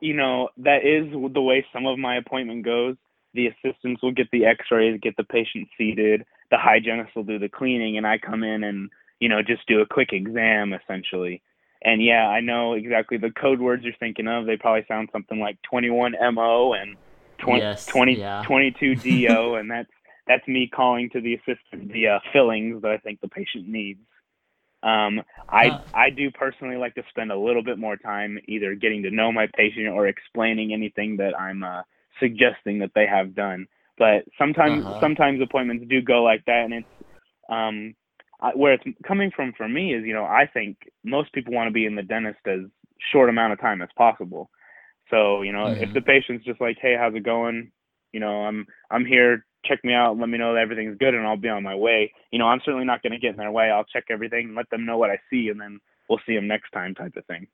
you 0.00 0.14
know, 0.14 0.50
that 0.58 0.84
is 0.84 1.10
the 1.32 1.42
way 1.42 1.64
some 1.72 1.86
of 1.86 1.98
my 1.98 2.16
appointment 2.16 2.64
goes. 2.64 2.96
The 3.36 3.48
assistants 3.48 4.02
will 4.02 4.12
get 4.12 4.30
the 4.32 4.46
x-rays, 4.46 4.98
get 5.02 5.16
the 5.16 5.24
patient 5.24 5.68
seated, 5.76 6.24
the 6.50 6.56
hygienist 6.58 7.14
will 7.14 7.24
do 7.24 7.38
the 7.38 7.48
cleaning 7.48 7.98
and 7.98 8.06
I 8.06 8.18
come 8.18 8.42
in 8.42 8.64
and, 8.64 8.90
you 9.20 9.28
know, 9.28 9.42
just 9.42 9.66
do 9.68 9.80
a 9.82 9.86
quick 9.86 10.12
exam 10.12 10.72
essentially. 10.72 11.42
And 11.82 12.02
yeah, 12.02 12.26
I 12.28 12.40
know 12.40 12.72
exactly 12.72 13.18
the 13.18 13.30
code 13.30 13.60
words 13.60 13.84
you're 13.84 13.92
thinking 14.00 14.26
of. 14.26 14.46
They 14.46 14.56
probably 14.56 14.86
sound 14.88 15.10
something 15.12 15.38
like 15.38 15.58
21MO 15.72 16.80
and 16.80 16.96
20, 17.44 17.60
Yes, 17.60 17.86
20 17.86 18.14
yeah. 18.14 18.42
22DO 18.48 19.60
and 19.60 19.70
that's 19.70 19.90
that's 20.26 20.48
me 20.48 20.68
calling 20.74 21.10
to 21.10 21.20
the 21.20 21.34
assistant 21.34 21.92
the 21.92 22.08
uh, 22.08 22.18
fillings 22.32 22.82
that 22.82 22.90
I 22.90 22.98
think 22.98 23.20
the 23.20 23.28
patient 23.28 23.68
needs. 23.68 24.00
Um, 24.82 25.22
I 25.48 25.68
Huh. 25.68 25.80
I 25.94 26.10
do 26.10 26.30
personally 26.30 26.76
like 26.76 26.94
to 26.94 27.02
spend 27.10 27.30
a 27.30 27.38
little 27.38 27.62
bit 27.62 27.78
more 27.78 27.96
time 27.96 28.38
either 28.48 28.74
getting 28.74 29.02
to 29.02 29.10
know 29.10 29.30
my 29.30 29.46
patient 29.54 29.88
or 29.88 30.06
explaining 30.06 30.72
anything 30.72 31.18
that 31.18 31.38
I'm 31.38 31.62
uh, 31.62 31.82
suggesting 32.20 32.78
that 32.80 32.92
they 32.94 33.06
have 33.06 33.34
done. 33.34 33.66
But 33.98 34.24
sometimes 34.38 34.84
Uh-huh. 34.84 34.98
sometimes 35.00 35.40
appointments 35.40 35.86
do 35.88 36.02
go 36.02 36.22
like 36.22 36.44
that, 36.46 36.64
and 36.64 36.74
it's 36.74 36.88
um, 37.48 37.94
I, 38.40 38.50
where 38.50 38.74
it's 38.74 38.84
coming 39.06 39.30
from 39.34 39.52
for 39.56 39.68
me 39.68 39.94
is 39.94 40.04
you 40.04 40.12
know 40.14 40.24
I 40.24 40.46
think 40.52 40.76
most 41.04 41.32
people 41.32 41.54
want 41.54 41.68
to 41.68 41.72
be 41.72 41.86
in 41.86 41.94
the 41.96 42.02
dentist 42.02 42.40
as 42.46 42.60
short 43.12 43.28
amount 43.28 43.52
of 43.52 43.60
time 43.60 43.82
as 43.82 43.88
possible. 43.96 44.50
So 45.10 45.42
you 45.42 45.52
know 45.52 45.68
if 45.68 45.90
Mhm. 45.90 45.94
the 45.94 46.02
patient's 46.02 46.44
just 46.44 46.60
like, 46.60 46.78
hey, 46.80 46.96
how's 46.98 47.14
it 47.14 47.22
going? 47.24 47.72
You 48.12 48.20
know, 48.20 48.44
I'm 48.44 48.66
I'm 48.90 49.04
here. 49.06 49.46
Check 49.64 49.82
me 49.82 49.94
out. 49.94 50.18
Let 50.18 50.28
me 50.28 50.38
know 50.38 50.54
that 50.54 50.60
everything's 50.60 50.98
good, 50.98 51.14
and 51.14 51.26
I'll 51.26 51.36
be 51.36 51.48
on 51.48 51.62
my 51.62 51.74
way. 51.74 52.12
You 52.30 52.38
know, 52.38 52.46
I'm 52.46 52.60
certainly 52.64 52.86
not 52.86 53.02
going 53.02 53.12
to 53.12 53.18
get 53.18 53.30
in 53.32 53.36
their 53.36 53.50
way. 53.50 53.70
I'll 53.70 53.84
check 53.84 54.04
everything, 54.10 54.54
let 54.54 54.70
them 54.70 54.84
know 54.86 54.96
what 54.96 55.10
I 55.10 55.18
see, 55.28 55.48
and 55.48 55.60
then 55.60 55.80
we'll 56.08 56.20
see 56.24 56.36
them 56.36 56.46
next 56.46 56.70
time, 56.70 56.94
type 56.94 57.16
of 57.16 57.26
thing. 57.26 57.48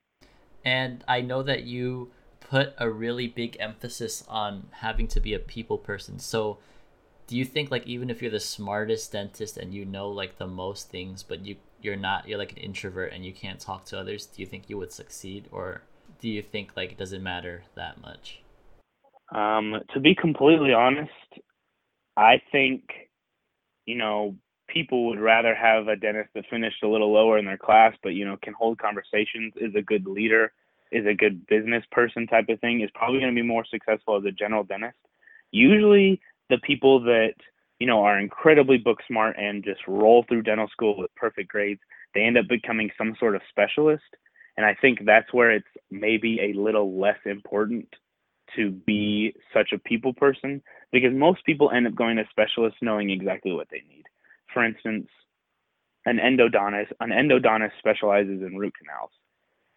And 0.65 1.03
I 1.09 1.21
know 1.23 1.43
that 1.43 1.65
you 1.65 2.13
put 2.53 2.75
a 2.77 2.91
really 2.91 3.27
big 3.27 3.57
emphasis 3.59 4.23
on 4.29 4.67
having 4.73 5.09
to 5.09 5.19
be 5.19 5.33
a 5.33 5.39
people 5.39 5.79
person. 5.79 6.19
So 6.19 6.59
do 7.27 7.35
you 7.35 7.47
think 7.47 7.71
like 7.71 7.87
even 7.87 8.11
if 8.11 8.21
you're 8.21 8.31
the 8.31 8.41
smartest 8.41 9.13
dentist 9.13 9.57
and 9.57 9.73
you 9.73 9.87
know 9.87 10.11
like 10.11 10.37
the 10.37 10.47
most 10.47 10.91
things 10.91 11.23
but 11.23 11.47
you 11.47 11.57
you're 11.81 11.97
not 11.97 12.29
you're 12.29 12.39
like 12.39 12.53
an 12.53 12.59
introvert 12.59 13.11
and 13.11 13.25
you 13.25 13.33
can't 13.33 13.59
talk 13.59 13.87
to 13.87 13.99
others, 13.99 14.27
do 14.27 14.43
you 14.43 14.47
think 14.47 14.69
you 14.69 14.77
would 14.77 14.93
succeed 14.93 15.49
or 15.51 15.81
do 16.21 16.29
you 16.29 16.43
think 16.43 16.73
like 16.77 16.93
it 16.93 16.99
doesn't 16.99 17.23
matter 17.23 17.63
that 17.75 18.03
much? 18.03 18.43
Um, 19.35 19.77
to 19.95 20.01
be 20.01 20.15
completely 20.15 20.75
honest, 20.75 21.11
I 22.19 22.43
think, 22.53 22.83
you 23.87 23.97
know, 23.97 24.37
people 24.69 25.07
would 25.07 25.21
rather 25.21 25.55
have 25.55 25.89
a 25.89 25.97
dentist 25.97 26.29
that 26.35 26.45
finished 26.51 26.83
a 26.83 26.89
little 26.89 27.15
lower 27.15 27.39
in 27.39 27.47
their 27.47 27.57
class, 27.57 27.95
but 28.03 28.11
you 28.11 28.27
know, 28.27 28.37
can 28.43 28.53
hold 28.53 28.77
conversations, 28.77 29.55
is 29.57 29.75
a 29.75 29.81
good 29.81 30.07
leader, 30.07 30.53
is 30.93 31.07
a 31.07 31.15
good 31.15 31.47
business 31.47 31.85
person 31.91 32.27
type 32.27 32.49
of 32.49 32.61
thing, 32.61 32.81
is 32.81 32.91
probably 32.95 33.21
going 33.21 33.35
to 33.35 33.41
be 33.41 33.47
more 33.47 33.65
successful 33.65 34.17
as 34.17 34.25
a 34.25 34.33
general 34.33 34.65
dentist. 34.65 34.97
Usually, 35.51 36.21
the 36.51 36.59
people 36.59 37.01
that 37.05 37.35
you 37.79 37.87
know 37.87 38.03
are 38.05 38.19
incredibly 38.19 38.79
book 38.79 38.99
smart 39.09 39.37
and 39.39 39.65
just 39.65 39.81
roll 39.89 40.25
through 40.29 40.43
dental 40.43 40.69
school 40.69 40.99
with 40.99 41.15
perfect 41.17 41.51
grades, 41.51 41.81
they 42.15 42.23
end 42.23 42.39
up 42.39 42.47
becoming 42.49 42.91
some 42.97 43.17
sort 43.19 43.35
of 43.35 43.43
specialist. 43.49 44.05
And 44.57 44.67
I 44.67 44.75
think 44.75 44.99
that's 45.07 45.33
where 45.33 45.51
it's 45.51 45.67
maybe 45.91 46.39
a 46.41 46.59
little 46.59 47.01
less 47.01 47.19
important 47.25 47.89
to 48.57 48.71
be 48.71 49.35
such 49.53 49.73
a 49.73 49.79
people 49.79 50.13
person 50.13 50.63
because 50.93 51.13
most 51.15 51.45
people 51.47 51.71
end 51.71 51.87
up 51.87 51.95
going 51.95 52.17
to 52.17 52.25
specialists 52.31 52.79
knowing 52.83 53.11
exactly 53.11 53.53
what 53.53 53.69
they 53.71 53.83
need. 53.89 54.05
For 54.53 54.63
instance, 54.65 55.09
an 56.05 56.19
endodontist, 56.19 56.93
an 57.01 57.11
endodontist 57.11 57.79
specializes 57.79 58.43
in 58.43 58.57
root 58.59 58.75
canals. 58.79 59.11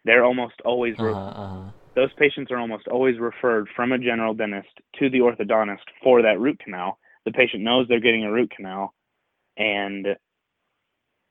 They're 0.06 0.24
almost 0.24 0.54
always 0.64 0.94
re- 0.98 1.10
Uh-huh, 1.10 1.42
uh-huh. 1.42 1.70
those 1.94 2.12
patients 2.14 2.50
are 2.52 2.58
almost 2.58 2.86
always 2.88 3.18
referred 3.18 3.68
from 3.74 3.92
a 3.92 3.98
general 3.98 4.34
dentist 4.34 4.68
to 4.98 5.10
the 5.10 5.18
orthodontist 5.18 5.86
for 6.02 6.22
that 6.22 6.38
root 6.40 6.58
canal. 6.60 6.98
The 7.24 7.32
patient 7.32 7.62
knows 7.64 7.88
they're 7.88 8.00
getting 8.08 8.24
a 8.24 8.32
root 8.32 8.50
canal, 8.56 8.94
and 9.56 10.16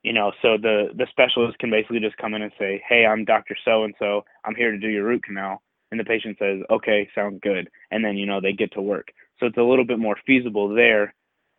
you 0.02 0.12
know, 0.12 0.30
so 0.42 0.56
the 0.60 0.90
the 0.94 1.06
specialist 1.10 1.58
can 1.58 1.70
basically 1.70 2.00
just 2.00 2.18
come 2.18 2.34
in 2.34 2.42
and 2.42 2.52
say, 2.58 2.82
"Hey, 2.88 3.06
I'm 3.06 3.24
Doctor 3.24 3.56
So 3.64 3.84
and 3.84 3.94
So. 3.98 4.24
I'm 4.44 4.54
here 4.54 4.70
to 4.70 4.78
do 4.78 4.88
your 4.88 5.04
root 5.04 5.24
canal," 5.24 5.62
and 5.90 5.98
the 5.98 6.04
patient 6.04 6.36
says, 6.38 6.60
"Okay, 6.70 7.08
sounds 7.14 7.40
good," 7.42 7.68
and 7.90 8.04
then 8.04 8.16
you 8.16 8.26
know 8.26 8.40
they 8.40 8.52
get 8.52 8.72
to 8.72 8.82
work. 8.82 9.08
So 9.40 9.46
it's 9.46 9.56
a 9.56 9.62
little 9.62 9.86
bit 9.86 9.98
more 9.98 10.16
feasible 10.26 10.68
there. 10.68 11.14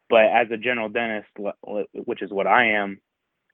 But 0.09 0.25
as 0.25 0.47
a 0.51 0.57
general 0.57 0.87
dentist, 0.87 1.29
which 2.05 2.21
is 2.21 2.31
what 2.31 2.47
I 2.47 2.63
am, 2.67 3.01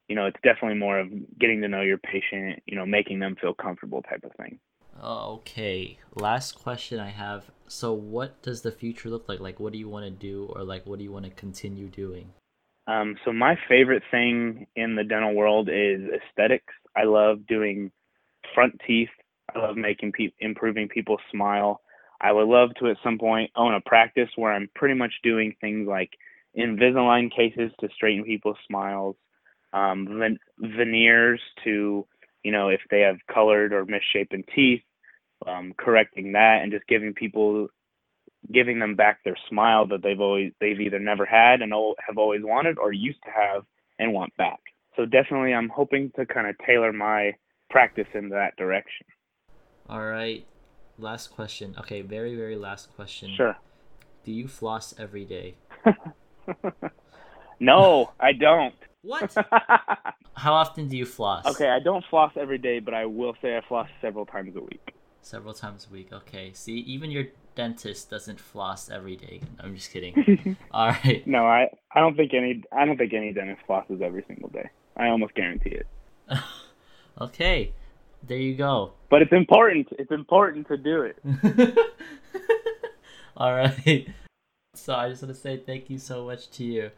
you 0.07 0.15
know, 0.15 0.25
it's 0.25 0.39
definitely 0.43 0.77
more 0.77 0.99
of 0.99 1.09
getting 1.39 1.61
to 1.61 1.67
know 1.67 1.81
your 1.81 1.97
patient, 1.97 2.61
you 2.65 2.75
know, 2.75 2.85
making 2.85 3.19
them 3.19 3.35
feel 3.39 3.53
comfortable 3.53 4.01
type 4.01 4.23
of 4.23 4.31
thing. 4.35 4.59
Okay, 5.01 5.97
last 6.15 6.53
question 6.53 6.99
I 6.99 7.09
have. 7.09 7.49
So 7.67 7.93
what 7.93 8.41
does 8.41 8.61
the 8.61 8.71
future 8.71 9.09
look 9.09 9.27
like? 9.27 9.39
Like 9.39 9.59
what 9.59 9.73
do 9.73 9.79
you 9.79 9.89
want 9.89 10.05
to 10.05 10.11
do 10.11 10.51
or 10.53 10.63
like 10.63 10.85
what 10.85 10.99
do 10.99 11.03
you 11.03 11.11
want 11.11 11.25
to 11.25 11.31
continue 11.31 11.87
doing? 11.87 12.31
Um, 12.85 13.15
so 13.23 13.31
my 13.31 13.57
favorite 13.69 14.03
thing 14.11 14.67
in 14.75 14.95
the 14.95 15.03
dental 15.03 15.33
world 15.33 15.69
is 15.69 16.01
aesthetics. 16.01 16.73
I 16.95 17.05
love 17.05 17.47
doing 17.47 17.91
front 18.53 18.79
teeth. 18.85 19.09
I 19.53 19.59
love 19.59 19.77
making 19.77 20.11
people, 20.11 20.35
improving 20.39 20.89
people's 20.89 21.21
smile. 21.31 21.81
I 22.21 22.31
would 22.31 22.47
love 22.47 22.69
to 22.79 22.89
at 22.89 22.97
some 23.03 23.17
point 23.17 23.51
own 23.55 23.73
a 23.73 23.81
practice 23.81 24.29
where 24.35 24.53
I'm 24.53 24.69
pretty 24.75 24.95
much 24.95 25.13
doing 25.23 25.55
things 25.59 25.87
like 25.87 26.11
Invisalign 26.57 27.35
cases 27.35 27.71
to 27.79 27.89
straighten 27.95 28.23
people's 28.23 28.57
smiles, 28.67 29.15
um, 29.73 30.07
ven- 30.19 30.39
veneers 30.59 31.41
to, 31.63 32.05
you 32.43 32.51
know, 32.51 32.69
if 32.69 32.81
they 32.89 33.01
have 33.01 33.17
colored 33.31 33.73
or 33.73 33.85
misshapen 33.85 34.43
teeth, 34.55 34.81
um, 35.47 35.73
correcting 35.77 36.33
that 36.33 36.61
and 36.61 36.71
just 36.71 36.87
giving 36.87 37.13
people 37.13 37.67
giving 38.51 38.79
them 38.79 38.95
back 38.95 39.23
their 39.23 39.37
smile 39.49 39.87
that 39.87 40.03
they've 40.03 40.19
always 40.19 40.51
they've 40.59 40.79
either 40.79 40.99
never 40.99 41.25
had 41.25 41.61
and 41.61 41.73
have 42.05 42.17
always 42.17 42.41
wanted 42.43 42.77
or 42.77 42.91
used 42.91 43.21
to 43.23 43.31
have 43.31 43.63
and 43.99 44.13
want 44.13 44.35
back. 44.37 44.59
So 44.95 45.05
definitely 45.05 45.53
I'm 45.53 45.69
hoping 45.69 46.11
to 46.15 46.25
kind 46.25 46.47
of 46.47 46.55
tailor 46.65 46.93
my 46.93 47.33
practice 47.69 48.07
in 48.13 48.29
that 48.29 48.55
direction. 48.57 49.07
All 49.89 50.05
right. 50.05 50.45
Last 50.97 51.31
question. 51.31 51.75
Okay, 51.79 52.01
very 52.01 52.35
very 52.35 52.55
last 52.55 52.93
question. 52.95 53.33
Sure. 53.35 53.55
Do 54.23 54.31
you 54.31 54.47
floss 54.47 54.93
every 54.97 55.25
day? 55.25 55.55
no, 57.59 58.11
I 58.19 58.31
don't. 58.33 58.75
What? 59.03 59.35
How 60.35 60.53
often 60.53 60.87
do 60.87 60.97
you 60.97 61.05
floss? 61.05 61.45
okay, 61.45 61.69
I 61.69 61.79
don't 61.79 62.03
floss 62.09 62.31
every 62.39 62.57
day, 62.57 62.79
but 62.79 62.93
I 62.93 63.05
will 63.05 63.35
say 63.41 63.55
I 63.55 63.61
floss 63.67 63.87
several 64.01 64.25
times 64.25 64.55
a 64.55 64.61
week. 64.61 64.95
Several 65.21 65.53
times 65.53 65.87
a 65.89 65.93
week. 65.93 66.11
Okay. 66.11 66.51
See, 66.53 66.79
even 66.79 67.11
your 67.11 67.25
dentist 67.55 68.09
doesn't 68.09 68.39
floss 68.39 68.89
every 68.89 69.15
day. 69.15 69.41
I'm 69.59 69.75
just 69.75 69.91
kidding. 69.91 70.57
All 70.71 70.87
right. 70.87 71.25
No, 71.27 71.45
I 71.45 71.69
I 71.93 71.99
don't 71.99 72.17
think 72.17 72.33
any 72.33 72.63
I 72.71 72.85
don't 72.85 72.97
think 72.97 73.13
any 73.13 73.31
dentist 73.31 73.61
flosses 73.67 74.01
every 74.01 74.23
single 74.27 74.49
day. 74.49 74.69
I 74.97 75.07
almost 75.09 75.35
guarantee 75.35 75.77
it. 75.81 75.87
okay. 77.21 77.73
There 78.25 78.37
you 78.37 78.55
go. 78.55 78.93
But 79.09 79.21
it's 79.21 79.33
important. 79.33 79.87
It's 79.99 80.11
important 80.11 80.67
to 80.69 80.77
do 80.77 81.01
it. 81.03 81.77
All 83.37 83.53
right. 83.53 84.07
So 84.75 84.95
I 84.95 85.09
just 85.09 85.21
want 85.21 85.35
to 85.35 85.39
say 85.39 85.57
thank 85.57 85.89
you 85.89 85.99
so 85.99 86.25
much 86.25 86.49
to 86.51 86.63
you. 86.63 86.91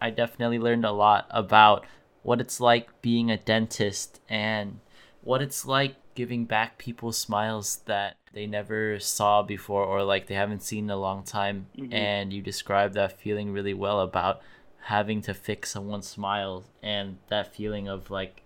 I 0.00 0.10
definitely 0.10 0.58
learned 0.58 0.84
a 0.84 0.92
lot 0.92 1.26
about 1.30 1.84
what 2.22 2.40
it's 2.40 2.60
like 2.60 3.00
being 3.02 3.30
a 3.30 3.36
dentist 3.36 4.20
and 4.28 4.80
what 5.22 5.42
it's 5.42 5.66
like 5.66 5.96
giving 6.14 6.44
back 6.44 6.78
people 6.78 7.12
smiles 7.12 7.76
that 7.86 8.16
they 8.32 8.46
never 8.46 8.98
saw 8.98 9.42
before 9.42 9.84
or 9.84 10.02
like 10.02 10.26
they 10.26 10.34
haven't 10.34 10.62
seen 10.62 10.84
in 10.84 10.90
a 10.90 10.96
long 10.96 11.22
time. 11.22 11.66
Mhm. 11.76 11.92
And 11.92 12.32
you 12.32 12.42
described 12.42 12.94
that 12.94 13.18
feeling 13.18 13.52
really 13.52 13.74
well 13.74 14.00
about 14.00 14.40
having 14.82 15.20
to 15.22 15.34
fix 15.34 15.70
someone's 15.70 16.08
smile 16.08 16.64
and 16.82 17.18
that 17.28 17.54
feeling 17.54 17.88
of 17.88 18.10
like 18.10 18.42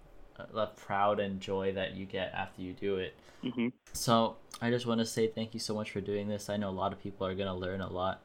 that 0.52 0.76
proud 0.76 1.20
and 1.20 1.40
joy 1.40 1.72
that 1.72 1.94
you 1.94 2.04
get 2.06 2.32
after 2.34 2.60
you 2.62 2.72
do 2.72 2.96
it. 2.96 3.14
hmm 3.42 3.68
So 3.92 4.36
I 4.60 4.70
just 4.70 4.86
want 4.86 5.00
to 5.00 5.06
say 5.06 5.28
thank 5.28 5.54
you 5.54 5.60
so 5.60 5.74
much 5.74 5.90
for 5.90 6.00
doing 6.00 6.28
this. 6.28 6.48
I 6.48 6.56
know 6.56 6.70
a 6.70 6.78
lot 6.82 6.92
of 6.92 7.00
people 7.00 7.26
are 7.26 7.34
gonna 7.34 7.56
learn 7.56 7.80
a 7.80 7.90
lot 7.90 8.20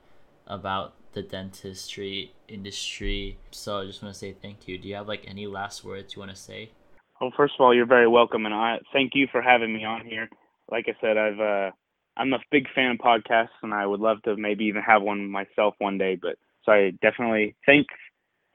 about 0.48 0.94
the 1.14 1.22
dentistry 1.22 2.34
industry. 2.48 3.38
So 3.52 3.80
I 3.80 3.86
just 3.86 4.02
want 4.02 4.14
to 4.14 4.20
say 4.20 4.34
thank 4.34 4.68
you. 4.68 4.78
Do 4.78 4.88
you 4.88 4.96
have 4.96 5.08
like 5.08 5.26
any 5.28 5.48
last 5.48 5.84
words 5.84 6.16
you 6.16 6.20
want 6.20 6.32
to 6.32 6.38
say? 6.38 6.72
Well, 7.20 7.34
first 7.36 7.56
of 7.60 7.62
all, 7.62 7.76
you're 7.76 7.86
very 7.86 8.08
welcome, 8.08 8.46
and 8.46 8.56
I 8.56 8.80
thank 8.94 9.12
you 9.14 9.28
for 9.32 9.42
having 9.42 9.74
me 9.74 9.84
on 9.84 10.06
here. 10.06 10.30
Like 10.72 10.86
I 10.88 10.94
said, 11.02 11.18
I've 11.18 11.40
uh, 11.40 11.72
I'm 12.16 12.34
a 12.34 12.40
big 12.52 12.68
fan 12.74 12.92
of 12.92 12.98
podcasts, 12.98 13.60
and 13.62 13.74
I 13.74 13.86
would 13.86 14.00
love 14.00 14.22
to 14.24 14.38
maybe 14.38 14.66
even 14.66 14.82
have 14.82 15.02
one 15.02 15.30
myself 15.30 15.76
one 15.80 15.98
day. 15.98 16.18
But 16.22 16.38
so 16.64 16.72
I 16.72 16.92
definitely 17.02 17.56
thank 17.66 17.88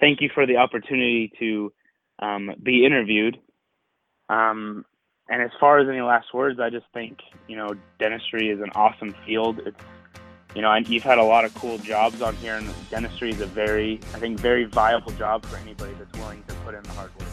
thank 0.00 0.20
you 0.20 0.30
for 0.34 0.46
the 0.46 0.56
opportunity 0.56 1.32
to 1.38 1.72
um, 2.20 2.50
be 2.62 2.86
interviewed. 2.86 3.38
Um, 4.28 4.84
and 5.28 5.42
as 5.42 5.50
far 5.58 5.78
as 5.78 5.88
any 5.88 6.00
last 6.00 6.32
words, 6.32 6.60
I 6.60 6.70
just 6.70 6.86
think 6.94 7.18
you 7.48 7.56
know 7.56 7.74
dentistry 7.98 8.50
is 8.50 8.60
an 8.60 8.70
awesome 8.74 9.14
field. 9.26 9.60
It's 9.66 9.84
you 10.54 10.62
know, 10.62 10.72
and 10.72 10.88
you've 10.88 11.02
had 11.02 11.18
a 11.18 11.24
lot 11.24 11.44
of 11.44 11.54
cool 11.54 11.78
jobs 11.78 12.22
on 12.22 12.36
here, 12.36 12.56
and 12.56 12.68
dentistry 12.90 13.30
is 13.30 13.40
a 13.40 13.46
very, 13.46 14.00
I 14.14 14.18
think, 14.18 14.38
very 14.38 14.64
viable 14.64 15.12
job 15.12 15.44
for 15.46 15.56
anybody 15.56 15.92
that's 15.98 16.16
willing 16.18 16.42
to 16.48 16.54
put 16.56 16.74
in 16.74 16.82
the 16.82 16.90
hard 16.90 17.10
work. 17.18 17.28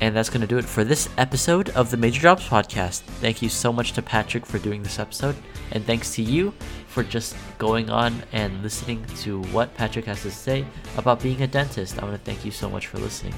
And 0.00 0.14
that's 0.14 0.28
going 0.28 0.40
to 0.40 0.46
do 0.46 0.58
it 0.58 0.64
for 0.64 0.84
this 0.84 1.08
episode 1.18 1.70
of 1.70 1.90
the 1.90 1.96
Major 1.96 2.20
Jobs 2.20 2.46
Podcast. 2.46 3.00
Thank 3.20 3.42
you 3.42 3.48
so 3.48 3.72
much 3.72 3.92
to 3.92 4.02
Patrick 4.02 4.44
for 4.44 4.58
doing 4.58 4.82
this 4.82 4.98
episode. 4.98 5.36
And 5.70 5.84
thanks 5.84 6.14
to 6.16 6.22
you 6.22 6.52
for 6.88 7.02
just 7.02 7.36
going 7.58 7.90
on 7.90 8.22
and 8.32 8.62
listening 8.62 9.04
to 9.20 9.42
what 9.44 9.74
Patrick 9.74 10.04
has 10.04 10.22
to 10.22 10.30
say 10.30 10.64
about 10.96 11.22
being 11.22 11.42
a 11.42 11.46
dentist. 11.46 11.98
I 12.00 12.04
want 12.04 12.16
to 12.16 12.22
thank 12.22 12.44
you 12.44 12.50
so 12.50 12.68
much 12.68 12.88
for 12.88 12.98
listening. 12.98 13.34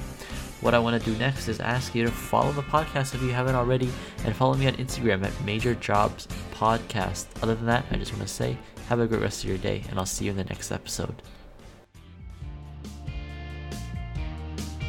What 0.61 0.73
I 0.73 0.79
want 0.79 1.01
to 1.01 1.11
do 1.11 1.17
next 1.19 1.47
is 1.47 1.59
ask 1.59 1.93
you 1.93 2.03
to 2.03 2.11
follow 2.11 2.51
the 2.51 2.63
podcast 2.63 3.13
if 3.13 3.21
you 3.21 3.31
haven't 3.31 3.55
already 3.55 3.89
and 4.25 4.35
follow 4.35 4.55
me 4.55 4.67
on 4.67 4.73
Instagram 4.73 5.23
at 5.23 5.45
Major 5.45 5.75
Jobs 5.75 6.27
Podcast. 6.53 7.27
Other 7.43 7.53
than 7.53 7.67
that, 7.67 7.85
I 7.91 7.95
just 7.97 8.11
want 8.11 8.23
to 8.23 8.33
say 8.33 8.57
have 8.87 8.99
a 8.99 9.07
great 9.07 9.21
rest 9.21 9.43
of 9.43 9.49
your 9.49 9.57
day 9.57 9.83
and 9.89 9.99
I'll 9.99 10.05
see 10.05 10.25
you 10.25 10.31
in 10.31 10.37
the 10.37 10.43
next 10.45 10.71
episode. 10.71 11.21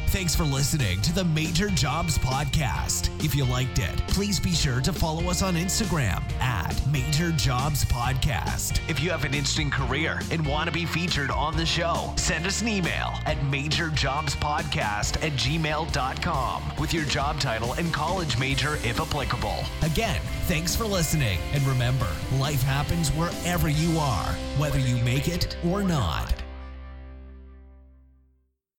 Thanks 0.09 0.33
for 0.35 0.43
listening 0.43 0.99
to 1.01 1.13
the 1.13 1.23
Major 1.23 1.69
Jobs 1.69 2.17
Podcast. 2.17 3.11
If 3.23 3.35
you 3.35 3.45
liked 3.45 3.77
it, 3.77 3.95
please 4.07 4.39
be 4.39 4.53
sure 4.53 4.81
to 4.81 4.91
follow 4.91 5.29
us 5.29 5.43
on 5.43 5.53
Instagram 5.53 6.23
at 6.41 6.75
Major 6.91 7.31
Jobs 7.33 7.85
Podcast. 7.85 8.79
If 8.89 8.99
you 9.03 9.11
have 9.11 9.23
an 9.23 9.35
interesting 9.35 9.69
career 9.69 10.19
and 10.31 10.43
want 10.43 10.65
to 10.65 10.71
be 10.73 10.87
featured 10.87 11.29
on 11.29 11.55
the 11.55 11.65
show, 11.65 12.11
send 12.15 12.47
us 12.47 12.63
an 12.63 12.69
email 12.69 13.19
at 13.27 13.37
majorjobspodcast 13.51 15.23
at 15.23 15.33
gmail.com 15.33 16.63
with 16.79 16.91
your 16.91 17.05
job 17.05 17.39
title 17.39 17.73
and 17.73 17.93
college 17.93 18.39
major 18.39 18.77
if 18.77 18.99
applicable. 18.99 19.63
Again, 19.83 20.19
thanks 20.47 20.75
for 20.75 20.85
listening. 20.85 21.37
And 21.53 21.61
remember, 21.67 22.07
life 22.39 22.63
happens 22.63 23.09
wherever 23.09 23.69
you 23.69 23.99
are, 23.99 24.33
whether 24.57 24.79
you 24.79 24.95
make 25.03 25.27
it 25.27 25.55
or 25.63 25.83
not. 25.83 26.38